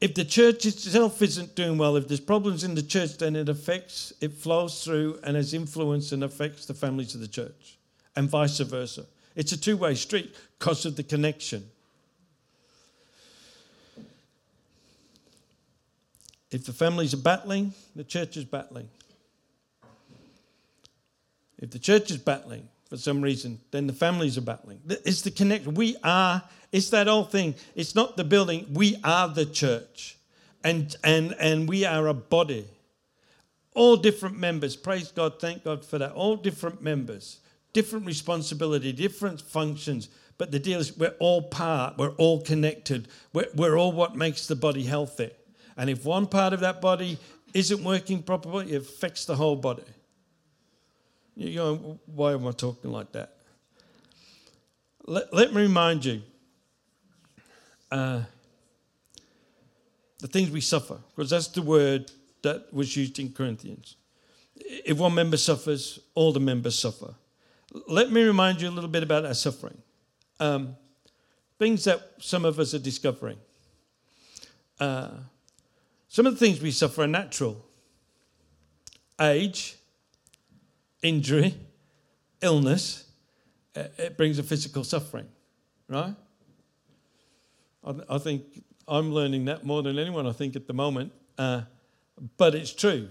if 0.02 0.14
the 0.14 0.26
church 0.26 0.66
itself 0.66 1.22
isn't 1.22 1.56
doing 1.56 1.80
well, 1.80 1.96
if 1.96 2.08
there's 2.08 2.20
problems 2.20 2.64
in 2.64 2.76
the 2.76 2.84
church, 2.84 3.18
then 3.18 3.36
it 3.36 3.50
affects, 3.50 4.14
it 4.22 4.34
flows 4.34 4.84
through 4.84 5.20
and 5.24 5.36
has 5.36 5.54
influence 5.54 6.12
and 6.12 6.24
affects 6.24 6.66
the 6.66 6.74
families 6.74 7.16
of 7.16 7.22
the 7.22 7.28
church, 7.28 7.80
and 8.16 8.30
vice 8.30 8.60
versa. 8.60 9.06
It's 9.36 9.52
a 9.52 9.58
two 9.58 9.78
way 9.78 9.96
street 9.96 10.36
because 10.58 10.86
of 10.86 10.96
the 10.96 11.04
connection. 11.04 11.70
If 16.52 16.66
the 16.66 16.74
families 16.74 17.14
are 17.14 17.18
battling, 17.18 17.74
the 17.96 18.04
church 18.04 18.38
is 18.38 18.46
battling. 18.46 18.88
If 21.60 21.72
the 21.72 21.80
church 21.80 22.12
is 22.12 22.18
battling 22.18 22.70
for 22.90 22.98
some 22.98 23.22
reason, 23.22 23.60
then 23.72 23.88
the 23.88 23.94
families 23.94 24.38
are 24.38 24.42
battling. 24.42 24.80
It's 24.88 25.22
the 25.22 25.32
connection. 25.32 25.74
We 25.74 25.98
are, 26.04 26.44
it's 26.72 26.90
that 26.92 27.08
old 27.08 27.32
thing. 27.32 27.56
It's 27.76 27.96
not 27.96 28.16
the 28.16 28.24
building. 28.24 28.68
We 28.72 28.98
are 29.04 29.28
the 29.28 29.46
church. 29.46 30.18
And, 30.64 30.96
and, 31.04 31.36
and 31.40 31.68
we 31.68 31.86
are 31.86 32.08
a 32.08 32.14
body. 32.14 32.68
All 33.74 33.98
different 33.98 34.38
members. 34.38 34.76
Praise 34.76 35.12
God. 35.12 35.40
Thank 35.40 35.64
God 35.64 35.84
for 35.84 35.98
that. 35.98 36.14
All 36.14 36.38
different 36.38 36.82
members. 36.82 37.40
Different 37.76 38.06
responsibility, 38.06 38.94
different 38.94 39.42
functions. 39.42 40.08
But 40.38 40.52
the 40.52 40.60
deal 40.60 40.80
is 40.80 40.96
we're 40.98 41.16
all 41.20 41.42
part, 41.42 41.98
we're 41.98 42.16
all 42.16 42.42
connected, 42.42 43.10
we're, 43.34 43.50
we're 43.54 43.78
all 43.78 43.92
what 43.92 44.16
makes 44.16 44.48
the 44.48 44.56
body 44.56 44.84
healthy. 44.84 45.32
And 45.76 45.90
if 45.90 46.06
one 46.06 46.26
part 46.26 46.54
of 46.54 46.62
that 46.62 46.80
body 46.80 47.18
isn't 47.54 47.84
working 47.84 48.24
properly, 48.24 48.72
it 48.72 48.82
affects 48.82 49.26
the 49.26 49.36
whole 49.36 49.58
body. 49.58 49.84
You 51.36 51.54
go, 51.54 52.00
why 52.06 52.32
am 52.32 52.48
I 52.48 52.52
talking 52.52 52.92
like 52.92 53.12
that? 53.12 53.36
Let, 55.06 55.34
let 55.34 55.54
me 55.54 55.64
remind 55.64 56.06
you 56.06 56.22
uh, 57.92 58.22
the 60.20 60.28
things 60.28 60.50
we 60.50 60.62
suffer, 60.62 60.98
because 61.14 61.30
that's 61.30 61.50
the 61.50 61.62
word 61.62 62.10
that 62.42 62.74
was 62.74 62.96
used 62.96 63.20
in 63.20 63.34
Corinthians. 63.34 63.98
If 64.56 64.98
one 64.98 65.14
member 65.14 65.36
suffers, 65.36 66.00
all 66.14 66.32
the 66.32 66.40
members 66.40 66.80
suffer. 66.80 67.16
Let 67.88 68.12
me 68.12 68.24
remind 68.24 68.62
you 68.62 68.70
a 68.70 68.72
little 68.72 68.90
bit 68.90 69.04
about 69.04 69.26
our 69.26 69.34
suffering. 69.34 69.78
Um, 70.40 70.76
things 71.60 71.84
that 71.86 72.02
some 72.20 72.46
of 72.46 72.60
us 72.60 72.74
are 72.74 72.80
discovering. 72.80 73.38
Uh, 74.80 75.10
some 76.08 76.26
of 76.26 76.34
the 76.34 76.40
things 76.40 76.62
we 76.62 76.72
suffer 76.72 77.04
are 77.04 77.08
natural 77.08 77.62
age, 79.22 79.78
injury, 81.02 81.56
illness, 82.42 83.06
it 83.76 84.18
brings 84.18 84.40
a 84.40 84.44
physical 84.44 84.84
suffering, 84.84 85.28
right? 85.88 86.16
I, 88.10 88.18
think 88.18 88.64
I'm 88.88 89.14
learning 89.14 89.46
that 89.46 89.66
more 89.66 89.84
than 89.84 90.00
anyone, 90.00 90.26
I 90.26 90.32
think, 90.32 90.56
at 90.56 90.68
the 90.68 90.74
moment. 90.74 91.12
Uh, 91.38 91.62
but 92.38 92.56
it's 92.56 92.74
true. 92.74 93.10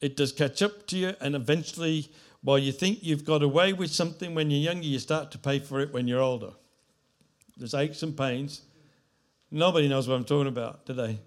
It 0.00 0.16
does 0.16 0.32
catch 0.32 0.62
up 0.62 0.86
to 0.88 0.96
you, 0.96 1.14
and 1.20 1.34
eventually, 1.34 2.10
while 2.42 2.58
you 2.58 2.72
think 2.72 3.02
you've 3.02 3.24
got 3.24 3.42
away 3.42 3.72
with 3.72 3.90
something 3.90 4.34
when 4.34 4.50
you're 4.50 4.60
younger, 4.60 4.86
you 4.86 4.98
start 4.98 5.30
to 5.32 5.38
pay 5.38 5.58
for 5.58 5.80
it 5.80 5.92
when 5.92 6.08
you're 6.08 6.20
older. 6.20 6.50
There's 7.56 7.74
aches 7.74 8.02
and 8.02 8.16
pains. 8.16 8.62
Nobody 9.50 9.88
knows 9.88 10.08
what 10.08 10.16
I'm 10.16 10.24
talking 10.24 10.48
about, 10.48 10.86
they? 10.86 11.18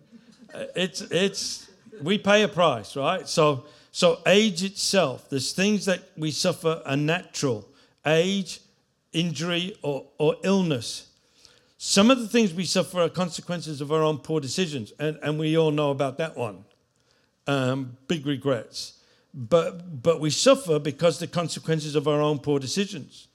Uh, 0.53 0.65
it's, 0.75 1.01
it's, 1.01 1.69
we 2.01 2.17
pay 2.17 2.43
a 2.43 2.47
price, 2.47 2.95
right? 2.95 3.27
So, 3.27 3.65
so 3.91 4.19
age 4.25 4.63
itself, 4.63 5.29
there's 5.29 5.53
things 5.53 5.85
that 5.85 6.01
we 6.17 6.31
suffer 6.31 6.81
are 6.85 6.97
natural 6.97 7.67
age, 8.05 8.59
injury, 9.13 9.75
or, 9.81 10.05
or 10.17 10.35
illness. 10.43 11.07
Some 11.77 12.11
of 12.11 12.19
the 12.19 12.27
things 12.27 12.53
we 12.53 12.65
suffer 12.65 13.01
are 13.01 13.09
consequences 13.09 13.81
of 13.81 13.91
our 13.91 14.03
own 14.03 14.19
poor 14.19 14.39
decisions, 14.39 14.93
and, 14.99 15.17
and 15.21 15.39
we 15.39 15.57
all 15.57 15.71
know 15.71 15.91
about 15.91 16.17
that 16.17 16.35
one. 16.35 16.65
Um, 17.47 17.97
big 18.07 18.25
regrets. 18.25 18.94
But, 19.37 20.01
but 20.01 20.21
we 20.21 20.29
suffer 20.29 20.79
because 20.79 21.19
the 21.19 21.27
consequences 21.27 21.95
of 21.95 22.07
our 22.07 22.21
own 22.21 22.39
poor 22.39 22.57
decisions. 22.57 23.27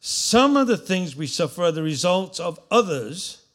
Some 0.00 0.56
of 0.56 0.66
the 0.66 0.76
things 0.76 1.14
we 1.14 1.28
suffer 1.28 1.62
are 1.62 1.72
the 1.72 1.82
results 1.82 2.40
of 2.40 2.58
others, 2.72 3.46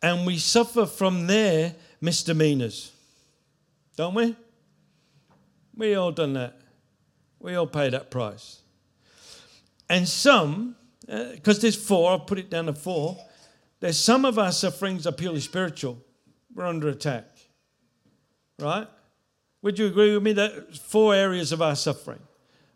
and 0.00 0.24
we 0.24 0.38
suffer 0.38 0.86
from 0.86 1.26
their 1.26 1.74
misdemeanors. 2.00 2.92
Don't 3.96 4.14
we? 4.14 4.36
We 5.76 5.96
all 5.96 6.12
done 6.12 6.34
that. 6.34 6.60
We 7.40 7.56
all 7.56 7.66
pay 7.66 7.90
that 7.90 8.10
price. 8.10 8.60
And 9.90 10.06
some, 10.08 10.76
because 11.00 11.58
uh, 11.58 11.62
there's 11.62 11.76
four, 11.76 12.12
I'll 12.12 12.20
put 12.20 12.38
it 12.38 12.50
down 12.50 12.66
to 12.66 12.72
four. 12.72 13.16
There's 13.80 13.98
some 13.98 14.24
of 14.24 14.38
our 14.38 14.52
sufferings 14.52 15.06
are 15.06 15.12
purely 15.12 15.40
spiritual. 15.40 15.98
We're 16.54 16.66
under 16.66 16.88
attack. 16.88 17.24
Right? 18.58 18.88
Would 19.62 19.78
you 19.78 19.86
agree 19.86 20.14
with 20.14 20.22
me 20.22 20.32
that 20.34 20.76
four 20.76 21.14
areas 21.14 21.52
of 21.52 21.62
our 21.62 21.76
suffering? 21.76 22.20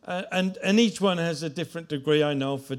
Uh, 0.05 0.23
and, 0.33 0.59
and 0.63 0.81
each 0.81 1.01
one 1.01 1.19
has 1.19 1.43
a 1.43 1.51
different 1.51 1.89
degree, 1.89 2.23
I 2.23 2.35
know, 2.35 2.57
for, 2.57 2.77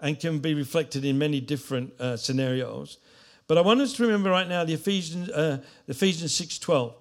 and 0.00 0.18
can 0.18 0.38
be 0.38 0.54
reflected 0.54 1.04
in 1.04 1.18
many 1.18 1.40
different 1.40 1.98
uh, 2.00 2.16
scenarios. 2.16 2.98
But 3.46 3.58
I 3.58 3.62
want 3.62 3.80
us 3.80 3.94
to 3.94 4.02
remember 4.04 4.30
right 4.30 4.46
now 4.46 4.64
the 4.64 4.74
Ephesians, 4.74 5.30
uh, 5.30 5.58
Ephesians 5.88 6.38
6.12. 6.38 6.94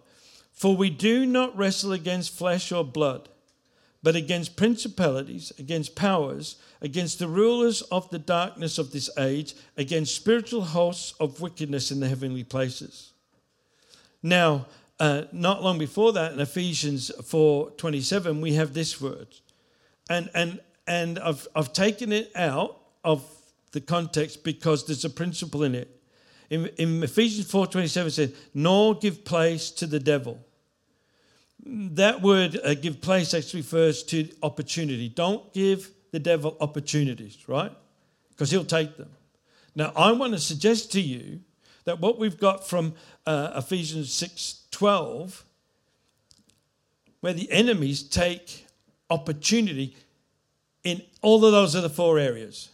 For 0.54 0.76
we 0.76 0.90
do 0.90 1.26
not 1.26 1.56
wrestle 1.56 1.92
against 1.92 2.36
flesh 2.36 2.72
or 2.72 2.84
blood, 2.84 3.30
but 4.02 4.16
against 4.16 4.56
principalities, 4.56 5.52
against 5.60 5.96
powers, 5.96 6.56
against 6.82 7.20
the 7.20 7.28
rulers 7.28 7.82
of 7.84 8.10
the 8.10 8.18
darkness 8.18 8.78
of 8.78 8.92
this 8.92 9.10
age, 9.20 9.54
against 9.76 10.16
spiritual 10.16 10.62
hosts 10.62 11.14
of 11.20 11.42
wickedness 11.42 11.92
in 11.92 12.00
the 12.00 12.08
heavenly 12.08 12.44
places. 12.44 13.12
Now, 14.24 14.66
uh, 15.00 15.24
not 15.32 15.64
long 15.64 15.78
before 15.78 16.14
that, 16.14 16.34
in 16.34 16.40
Ephesians 16.40 17.12
4:27, 17.22 18.42
we 18.42 18.54
have 18.54 18.74
this 18.74 19.00
word, 19.00 19.28
and 20.10 20.30
and 20.34 20.60
and 20.88 21.20
I've 21.20 21.48
I've 21.56 21.74
taken 21.74 22.12
it 22.12 22.32
out 22.36 22.80
of 23.04 23.24
the 23.72 23.82
context 23.82 24.44
because 24.44 24.86
there's 24.86 25.06
a 25.06 25.10
principle 25.10 25.64
in 25.64 25.76
it. 25.76 26.02
In, 26.50 26.68
in 26.78 27.04
Ephesians 27.04 27.52
4:27 27.52 28.08
it 28.08 28.12
says, 28.12 28.34
"Nor 28.54 28.96
give 28.96 29.24
place 29.24 29.70
to 29.72 29.88
the 29.88 30.00
devil." 30.00 30.40
that 31.68 32.22
word 32.22 32.60
uh, 32.64 32.74
give 32.76 33.02
place 33.02 33.34
actually 33.34 33.62
refers 33.62 34.04
to 34.04 34.30
opportunity. 34.42 35.10
Don't 35.10 35.52
give 35.54 35.92
the 36.12 36.20
devil 36.20 36.56
opportunities, 36.62 37.38
right? 37.48 37.72
Because 38.30 38.52
he'll 38.52 38.66
take 38.66 38.98
them. 38.98 39.10
Now, 39.76 39.92
I 39.96 40.12
want 40.14 40.34
to 40.34 40.40
suggest 40.40 40.92
to 40.94 41.02
you 41.02 41.42
that 41.84 42.00
what 42.00 42.18
we've 42.20 42.40
got 42.40 42.68
from 42.68 42.94
uh, 43.26 43.52
Ephesians 43.56 44.14
6 44.14 44.64
12, 44.78 45.44
where 47.22 47.34
the 47.34 47.52
enemies 47.52 48.04
take 48.04 48.68
opportunity 49.10 49.98
in 50.84 51.02
all 51.24 51.44
of 51.44 51.52
those 51.52 51.76
other 51.76 51.90
four 51.90 52.20
areas. 52.20 52.70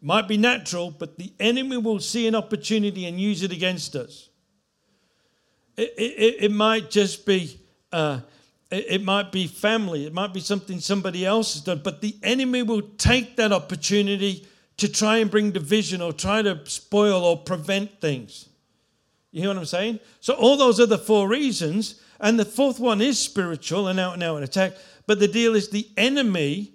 Might 0.00 0.28
be 0.28 0.36
natural, 0.36 0.92
but 0.92 1.18
the 1.18 1.32
enemy 1.40 1.76
will 1.76 1.98
see 1.98 2.28
an 2.28 2.36
opportunity 2.36 3.06
and 3.06 3.20
use 3.20 3.42
it 3.42 3.50
against 3.50 3.96
us. 3.96 4.28
It, 5.76 5.92
it, 5.98 6.44
it 6.44 6.52
might 6.52 6.90
just 6.90 7.26
be 7.26 7.58
uh, 7.90 8.20
it 8.70 9.02
might 9.02 9.32
be 9.32 9.48
family, 9.48 10.06
it 10.06 10.14
might 10.14 10.32
be 10.32 10.40
something 10.40 10.78
somebody 10.78 11.26
else 11.26 11.54
has 11.54 11.64
done, 11.64 11.80
but 11.82 12.00
the 12.00 12.14
enemy 12.22 12.62
will 12.62 12.82
take 12.98 13.34
that 13.34 13.50
opportunity 13.50 14.46
to 14.76 14.88
try 14.88 15.16
and 15.16 15.28
bring 15.28 15.50
division 15.50 16.02
or 16.02 16.12
try 16.12 16.40
to 16.40 16.64
spoil 16.66 17.24
or 17.24 17.36
prevent 17.36 18.00
things. 18.00 18.48
You 19.30 19.42
hear 19.42 19.50
what 19.50 19.58
I'm 19.58 19.64
saying? 19.64 20.00
So, 20.20 20.34
all 20.34 20.56
those 20.56 20.80
are 20.80 20.86
the 20.86 20.98
four 20.98 21.28
reasons, 21.28 22.00
and 22.20 22.38
the 22.38 22.44
fourth 22.44 22.80
one 22.80 23.00
is 23.00 23.18
spiritual 23.18 23.88
and 23.88 24.00
out 24.00 24.14
and 24.14 24.22
out 24.22 24.38
an 24.38 24.42
attack. 24.42 24.72
But 25.06 25.20
the 25.20 25.28
deal 25.28 25.54
is 25.54 25.68
the 25.68 25.88
enemy, 25.96 26.72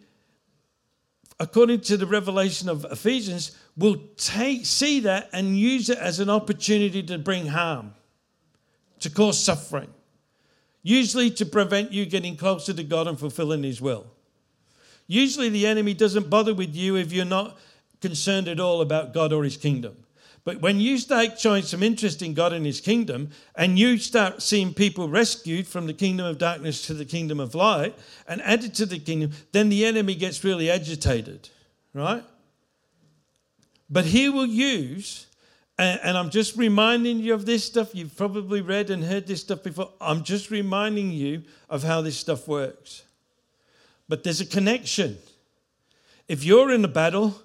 according 1.40 1.82
to 1.82 1.98
the 1.98 2.06
revelation 2.06 2.70
of 2.70 2.86
Ephesians, 2.92 3.58
will 3.76 3.98
take 4.18 4.66
see 4.66 5.00
that 5.02 5.30
and 5.34 5.58
use 5.58 5.90
it 5.90 5.98
as 5.98 6.20
an 6.20 6.30
opportunity 6.30 7.02
to 7.04 7.18
bring 7.18 7.48
harm, 7.48 7.94
to 9.00 9.10
cause 9.10 9.44
suffering 9.44 9.90
usually 10.84 11.32
to 11.32 11.46
prevent 11.46 11.94
you 11.94 12.06
getting 12.06 12.36
closer 12.36 12.74
to 12.74 12.84
God 12.84 13.08
and 13.08 13.18
fulfilling 13.18 13.64
His 13.64 13.82
will. 13.82 14.06
Usually, 15.08 15.50
the 15.50 15.66
enemy 15.66 15.94
doesn't 15.94 16.30
bother 16.30 16.54
with 16.54 16.76
you 16.76 16.98
if 16.98 17.12
you're 17.12 17.26
not 17.26 17.58
concerned 18.02 18.48
at 18.48 18.60
all 18.60 18.82
about 18.82 19.14
God 19.14 19.34
or 19.34 19.44
His 19.44 19.58
kingdom. 19.58 19.96
But 20.46 20.60
when 20.62 20.80
you 20.80 20.98
start 20.98 21.40
showing 21.40 21.64
some 21.64 21.82
interest 21.82 22.22
in 22.22 22.34
God 22.34 22.52
and 22.52 22.66
His 22.66 22.82
kingdom, 22.82 23.30
and 23.56 23.80
you 23.80 23.98
start 23.98 24.42
seeing 24.42 24.74
people 24.74 25.08
rescued 25.08 25.68
from 25.68 25.88
the 25.88 25.94
kingdom 25.94 26.26
of 26.26 26.38
darkness 26.38 26.86
to 26.88 26.94
the 26.94 27.06
kingdom 27.06 27.40
of 27.40 27.56
light 27.56 27.98
and 28.28 28.42
added 28.42 28.74
to 28.76 28.86
the 28.86 29.00
kingdom, 29.00 29.32
then 29.54 29.70
the 29.70 29.86
enemy 29.86 30.16
gets 30.16 30.44
really 30.44 30.70
agitated, 30.70 31.50
right? 31.94 32.24
But 33.90 34.06
he 34.06 34.28
will 34.28 34.46
use 34.46 35.28
and, 35.78 36.18
I'm 36.18 36.30
just 36.30 36.56
reminding 36.56 37.20
you 37.20 37.34
of 37.34 37.48
this 37.48 37.66
stuff. 37.66 37.96
You've 37.96 38.16
probably 38.16 38.62
read 38.62 38.92
and 38.92 39.04
heard 39.04 39.26
this 39.26 39.42
stuff 39.42 39.64
before. 39.64 39.92
I'm 40.00 40.24
just 40.24 40.52
reminding 40.52 41.12
you 41.12 41.44
of 41.68 41.84
how 41.84 42.02
this 42.02 42.16
stuff 42.16 42.48
works. 42.48 43.04
But 44.08 44.24
there's 44.24 44.40
a 44.40 44.46
connection. 44.46 45.18
If 46.28 46.44
you're 46.44 46.72
in 46.72 46.86
a 46.86 46.90
battle, 46.90 47.42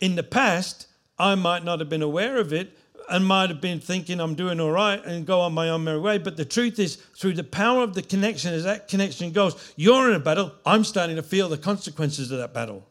in 0.00 0.16
the 0.16 0.22
past, 0.22 0.86
I 1.18 1.34
might 1.34 1.64
not 1.64 1.78
have 1.80 1.88
been 1.88 2.02
aware 2.02 2.38
of 2.38 2.52
it 2.52 2.76
and 3.08 3.26
might 3.26 3.50
have 3.50 3.60
been 3.60 3.80
thinking 3.80 4.20
I'm 4.20 4.34
doing 4.34 4.60
all 4.60 4.70
right 4.70 5.02
and 5.04 5.26
go 5.26 5.40
on 5.40 5.52
my 5.52 5.68
own 5.68 5.84
merry 5.84 6.00
way. 6.00 6.18
But 6.18 6.36
the 6.36 6.44
truth 6.44 6.78
is, 6.78 6.96
through 6.96 7.34
the 7.34 7.44
power 7.44 7.82
of 7.82 7.94
the 7.94 8.02
connection, 8.02 8.52
as 8.54 8.64
that 8.64 8.88
connection 8.88 9.32
goes, 9.32 9.72
you're 9.76 10.08
in 10.08 10.16
a 10.16 10.20
battle, 10.20 10.52
I'm 10.64 10.84
starting 10.84 11.16
to 11.16 11.22
feel 11.22 11.48
the 11.48 11.58
consequences 11.58 12.30
of 12.30 12.38
that 12.38 12.54
battle. 12.54 12.86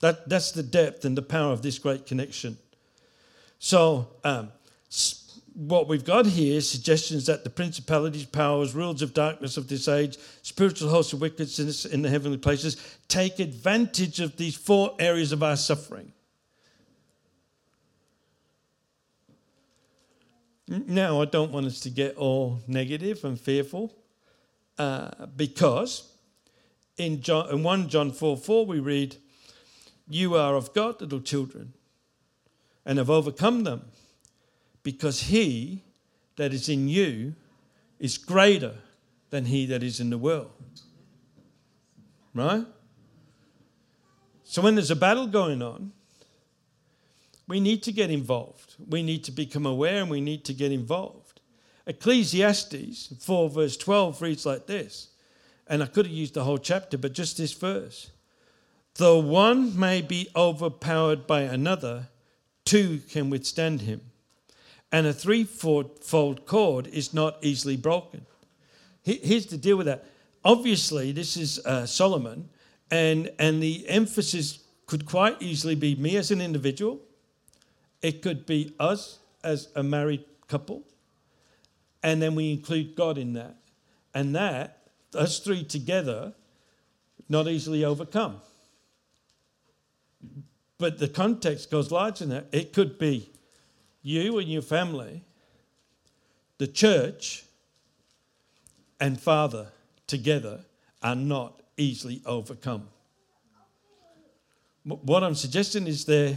That, 0.00 0.28
that's 0.28 0.50
the 0.50 0.64
depth 0.64 1.04
and 1.04 1.16
the 1.16 1.22
power 1.22 1.52
of 1.52 1.62
this 1.62 1.78
great 1.78 2.06
connection. 2.06 2.58
So, 3.60 4.08
um, 4.24 4.50
what 5.54 5.88
we've 5.88 6.04
got 6.04 6.26
here 6.26 6.56
is 6.56 6.68
suggestions 6.68 7.26
that 7.26 7.44
the 7.44 7.50
principalities, 7.50 8.24
powers, 8.24 8.74
rulers 8.74 9.02
of 9.02 9.12
darkness 9.12 9.56
of 9.56 9.68
this 9.68 9.86
age, 9.88 10.16
spiritual 10.42 10.88
hosts 10.88 11.12
of 11.12 11.20
wickedness 11.20 11.84
in 11.84 12.02
the 12.02 12.08
heavenly 12.08 12.38
places 12.38 12.98
take 13.08 13.38
advantage 13.38 14.20
of 14.20 14.36
these 14.36 14.56
four 14.56 14.94
areas 14.98 15.32
of 15.32 15.42
our 15.42 15.56
suffering. 15.56 16.12
Now, 20.68 21.20
I 21.20 21.26
don't 21.26 21.52
want 21.52 21.66
us 21.66 21.80
to 21.80 21.90
get 21.90 22.16
all 22.16 22.60
negative 22.66 23.24
and 23.24 23.38
fearful 23.38 23.94
uh, 24.78 25.26
because 25.36 26.10
in, 26.96 27.20
John, 27.20 27.50
in 27.50 27.62
1 27.62 27.88
John 27.88 28.10
4 28.10 28.38
4, 28.38 28.64
we 28.64 28.78
read, 28.80 29.16
You 30.08 30.34
are 30.34 30.54
of 30.54 30.72
God, 30.72 31.00
little 31.02 31.20
children, 31.20 31.74
and 32.86 32.96
have 32.96 33.10
overcome 33.10 33.64
them 33.64 33.82
because 34.82 35.22
he 35.22 35.82
that 36.36 36.52
is 36.52 36.68
in 36.68 36.88
you 36.88 37.34
is 37.98 38.18
greater 38.18 38.74
than 39.30 39.44
he 39.46 39.66
that 39.66 39.82
is 39.82 40.00
in 40.00 40.10
the 40.10 40.18
world. 40.18 40.50
Right? 42.34 42.66
So 44.44 44.60
when 44.62 44.74
there's 44.74 44.90
a 44.90 44.96
battle 44.96 45.26
going 45.26 45.62
on, 45.62 45.92
we 47.48 47.60
need 47.60 47.82
to 47.84 47.92
get 47.92 48.10
involved. 48.10 48.76
We 48.88 49.02
need 49.02 49.24
to 49.24 49.32
become 49.32 49.66
aware 49.66 50.00
and 50.00 50.10
we 50.10 50.20
need 50.20 50.44
to 50.46 50.54
get 50.54 50.72
involved. 50.72 51.40
Ecclesiastes 51.86 53.14
4, 53.20 53.50
verse 53.50 53.76
12 53.76 54.22
reads 54.22 54.46
like 54.46 54.66
this. 54.66 55.08
And 55.66 55.82
I 55.82 55.86
could 55.86 56.06
have 56.06 56.14
used 56.14 56.34
the 56.34 56.44
whole 56.44 56.58
chapter, 56.58 56.98
but 56.98 57.12
just 57.12 57.36
this 57.36 57.52
verse. 57.52 58.10
Though 58.96 59.18
one 59.18 59.78
may 59.78 60.02
be 60.02 60.28
overpowered 60.36 61.26
by 61.26 61.42
another, 61.42 62.08
two 62.64 62.98
can 63.10 63.30
withstand 63.30 63.82
him 63.82 64.11
and 64.92 65.06
a 65.06 65.12
threefold 65.12 66.46
cord 66.46 66.86
is 66.86 67.14
not 67.14 67.38
easily 67.42 67.76
broken. 67.76 68.26
Here's 69.02 69.46
the 69.46 69.56
deal 69.56 69.76
with 69.78 69.86
that. 69.86 70.04
Obviously, 70.44 71.10
this 71.12 71.36
is 71.36 71.58
uh, 71.64 71.86
Solomon, 71.86 72.50
and, 72.90 73.30
and 73.38 73.62
the 73.62 73.88
emphasis 73.88 74.62
could 74.86 75.06
quite 75.06 75.40
easily 75.40 75.74
be 75.74 75.96
me 75.96 76.16
as 76.16 76.30
an 76.30 76.40
individual, 76.40 77.00
it 78.02 78.20
could 78.20 78.44
be 78.44 78.74
us 78.78 79.18
as 79.42 79.68
a 79.74 79.82
married 79.82 80.24
couple, 80.46 80.82
and 82.02 82.20
then 82.20 82.34
we 82.34 82.52
include 82.52 82.94
God 82.94 83.16
in 83.16 83.32
that. 83.32 83.56
And 84.12 84.34
that, 84.36 84.88
us 85.14 85.38
three 85.38 85.64
together, 85.64 86.34
not 87.28 87.48
easily 87.48 87.84
overcome. 87.84 88.40
But 90.78 90.98
the 90.98 91.08
context 91.08 91.70
goes 91.70 91.90
larger 91.90 92.26
than 92.26 92.36
that. 92.36 92.46
It 92.52 92.72
could 92.72 92.98
be 92.98 93.31
you 94.02 94.38
and 94.38 94.48
your 94.48 94.62
family, 94.62 95.22
the 96.58 96.66
church, 96.66 97.44
and 99.00 99.20
Father 99.20 99.68
together 100.06 100.60
are 101.02 101.16
not 101.16 101.62
easily 101.76 102.22
overcome. 102.26 102.88
What 104.84 105.22
I'm 105.22 105.34
suggesting 105.34 105.86
is 105.86 106.04
there 106.04 106.36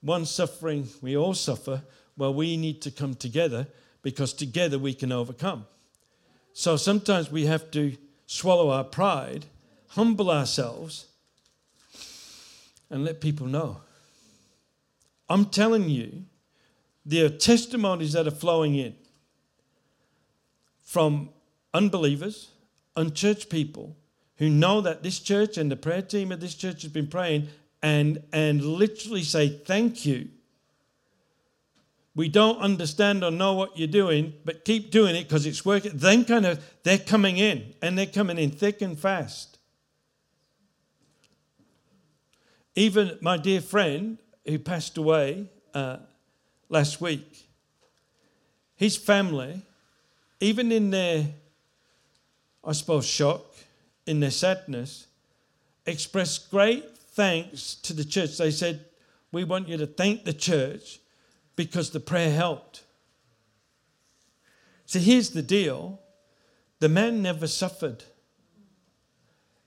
one 0.00 0.26
suffering, 0.26 0.88
we 1.00 1.16
all 1.16 1.34
suffer, 1.34 1.82
well, 2.16 2.34
we 2.34 2.56
need 2.56 2.82
to 2.82 2.90
come 2.90 3.14
together 3.14 3.66
because 4.02 4.32
together 4.32 4.78
we 4.78 4.94
can 4.94 5.12
overcome. 5.12 5.66
So 6.52 6.76
sometimes 6.76 7.30
we 7.30 7.46
have 7.46 7.70
to 7.70 7.96
swallow 8.26 8.70
our 8.70 8.84
pride, 8.84 9.46
humble 9.88 10.30
ourselves, 10.30 11.06
and 12.90 13.04
let 13.04 13.20
people 13.20 13.46
know. 13.46 13.80
I'm 15.28 15.46
telling 15.46 15.88
you, 15.88 16.24
there 17.04 17.26
are 17.26 17.30
testimonies 17.30 18.12
that 18.12 18.26
are 18.26 18.32
flowing 18.32 18.74
in 18.74 18.94
from 20.82 21.30
unbelievers, 21.74 22.50
unchurched 22.96 23.48
people 23.48 23.96
who 24.36 24.48
know 24.48 24.80
that 24.80 25.02
this 25.02 25.18
church 25.18 25.56
and 25.56 25.70
the 25.70 25.76
prayer 25.76 26.02
team 26.02 26.32
at 26.32 26.40
this 26.40 26.54
church 26.54 26.82
has 26.82 26.92
been 26.92 27.06
praying 27.06 27.48
and, 27.82 28.22
and 28.32 28.64
literally 28.64 29.22
say, 29.22 29.48
Thank 29.48 30.06
you. 30.06 30.28
We 32.14 32.28
don't 32.28 32.58
understand 32.58 33.24
or 33.24 33.30
know 33.30 33.54
what 33.54 33.78
you're 33.78 33.88
doing, 33.88 34.34
but 34.44 34.66
keep 34.66 34.90
doing 34.90 35.16
it 35.16 35.22
because 35.22 35.46
it's 35.46 35.64
working. 35.64 35.92
Then, 35.94 36.26
kind 36.26 36.44
of, 36.44 36.62
they're 36.82 36.98
coming 36.98 37.38
in 37.38 37.72
and 37.80 37.96
they're 37.96 38.04
coming 38.04 38.36
in 38.36 38.50
thick 38.50 38.82
and 38.82 38.98
fast. 38.98 39.58
Even 42.74 43.16
my 43.22 43.38
dear 43.38 43.62
friend 43.62 44.18
who 44.46 44.58
passed 44.58 44.98
away, 44.98 45.48
uh, 45.72 45.98
last 46.72 47.00
week. 47.00 47.46
His 48.74 48.96
family, 48.96 49.62
even 50.40 50.72
in 50.72 50.90
their, 50.90 51.26
I 52.64 52.72
suppose, 52.72 53.06
shock, 53.06 53.44
in 54.06 54.18
their 54.18 54.30
sadness, 54.30 55.06
expressed 55.86 56.50
great 56.50 56.96
thanks 56.96 57.76
to 57.76 57.92
the 57.92 58.04
church. 58.04 58.38
They 58.38 58.50
said, 58.50 58.86
We 59.30 59.44
want 59.44 59.68
you 59.68 59.76
to 59.76 59.86
thank 59.86 60.24
the 60.24 60.32
church 60.32 60.98
because 61.54 61.90
the 61.90 62.00
prayer 62.00 62.32
helped. 62.32 62.82
So 64.86 64.98
here's 64.98 65.30
the 65.30 65.42
deal 65.42 66.00
the 66.80 66.88
man 66.88 67.22
never 67.22 67.46
suffered. 67.46 68.02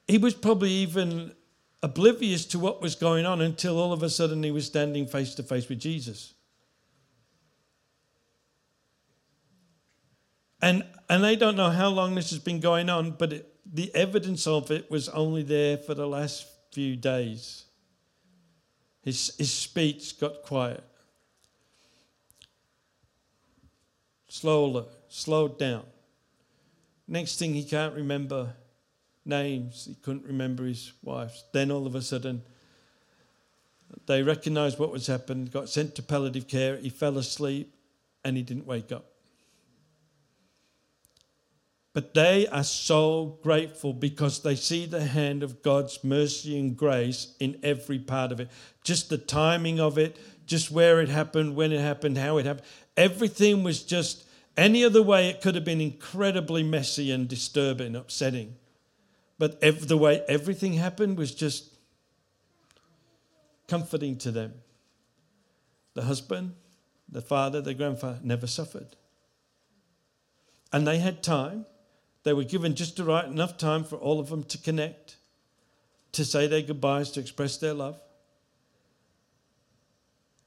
He 0.07 0.17
was 0.17 0.33
probably 0.33 0.71
even 0.71 1.33
oblivious 1.81 2.45
to 2.45 2.59
what 2.59 2.81
was 2.81 2.95
going 2.95 3.25
on 3.25 3.41
until 3.41 3.79
all 3.79 3.93
of 3.93 4.03
a 4.03 4.09
sudden 4.09 4.43
he 4.43 4.51
was 4.51 4.65
standing 4.65 5.07
face 5.07 5.35
to 5.35 5.43
face 5.43 5.69
with 5.69 5.79
Jesus. 5.79 6.34
And, 10.65 10.83
and 11.09 11.23
I 11.23 11.35
don't 11.35 11.55
know 11.55 11.69
how 11.69 11.89
long 11.89 12.15
this 12.15 12.31
has 12.31 12.39
been 12.39 12.59
going 12.59 12.89
on, 12.89 13.11
but 13.11 13.31
it, 13.31 13.53
the 13.71 13.93
evidence 13.93 14.47
of 14.47 14.71
it 14.71 14.89
was 14.89 15.07
only 15.09 15.43
there 15.43 15.77
for 15.77 15.93
the 15.93 16.07
last 16.07 16.47
few 16.71 16.95
days. 16.95 17.65
His, 19.03 19.35
his 19.37 19.53
speech 19.53 20.19
got 20.19 20.41
quiet. 20.41 20.83
Slowly, 24.27 24.85
slowed 25.07 25.59
down. 25.59 25.83
Next 27.07 27.37
thing, 27.37 27.53
he 27.53 27.63
can't 27.63 27.93
remember 27.93 28.55
names. 29.23 29.85
He 29.85 29.93
couldn't 29.93 30.25
remember 30.25 30.65
his 30.65 30.93
wife's. 31.03 31.43
Then 31.53 31.69
all 31.69 31.85
of 31.85 31.93
a 31.93 32.01
sudden, 32.01 32.41
they 34.07 34.23
recognized 34.23 34.79
what 34.79 34.91
was 34.91 35.05
happened, 35.05 35.51
got 35.51 35.69
sent 35.69 35.93
to 35.93 36.01
palliative 36.01 36.47
care. 36.47 36.77
He 36.77 36.89
fell 36.89 37.19
asleep 37.19 37.71
and 38.23 38.35
he 38.35 38.41
didn't 38.41 38.65
wake 38.65 38.91
up. 38.91 39.11
But 41.95 42.13
they 42.13 42.45
are 42.47 42.65
so 42.65 43.39
grateful 43.41 43.93
because 43.93 44.41
they 44.41 44.57
see 44.57 44.85
the 44.85 45.05
hand 45.05 45.43
of 45.43 45.63
God's 45.63 46.03
mercy 46.03 46.59
and 46.59 46.75
grace 46.75 47.33
in 47.39 47.57
every 47.63 47.99
part 47.99 48.33
of 48.33 48.41
it. 48.41 48.49
Just 48.83 49.09
the 49.09 49.17
timing 49.17 49.79
of 49.79 49.97
it, 49.97 50.17
just 50.45 50.69
where 50.69 50.99
it 50.99 51.07
happened, 51.07 51.55
when 51.55 51.71
it 51.71 51.79
happened, 51.79 52.17
how 52.17 52.37
it 52.37 52.45
happened. 52.45 52.67
Everything 52.97 53.63
was 53.63 53.81
just 53.81 54.27
any 54.57 54.83
other 54.83 55.01
way, 55.01 55.29
it 55.29 55.39
could 55.39 55.55
have 55.55 55.63
been 55.63 55.79
incredibly 55.79 56.63
messy 56.63 57.11
and 57.11 57.29
disturbing, 57.29 57.95
upsetting. 57.95 58.57
But 59.39 59.61
the 59.61 59.97
way 59.97 60.21
everything 60.27 60.73
happened 60.73 61.17
was 61.17 61.33
just 61.33 61.75
comforting 63.69 64.17
to 64.17 64.31
them. 64.31 64.55
The 65.93 66.03
husband, 66.03 66.55
the 67.09 67.21
father, 67.21 67.61
the 67.61 67.73
grandfather 67.73 68.19
never 68.21 68.47
suffered. 68.47 68.97
And 70.73 70.85
they 70.85 70.97
had 70.97 71.23
time 71.23 71.65
they 72.25 72.33
were 72.33 72.43
given 72.43 72.73
just 72.73 72.97
the 72.97 73.03
right 73.03 73.23
enough 73.25 73.55
time 73.55 73.83
for 73.83 73.97
all 73.97 74.19
of 74.19 74.29
them 74.29 74.43
to 74.45 74.57
connect, 74.57 75.15
to 76.11 76.25
say 76.25 76.47
their 76.47 76.63
goodbyes, 76.63 77.11
to 77.11 77.19
express 77.19 77.57
their 77.57 77.75
love 77.75 77.99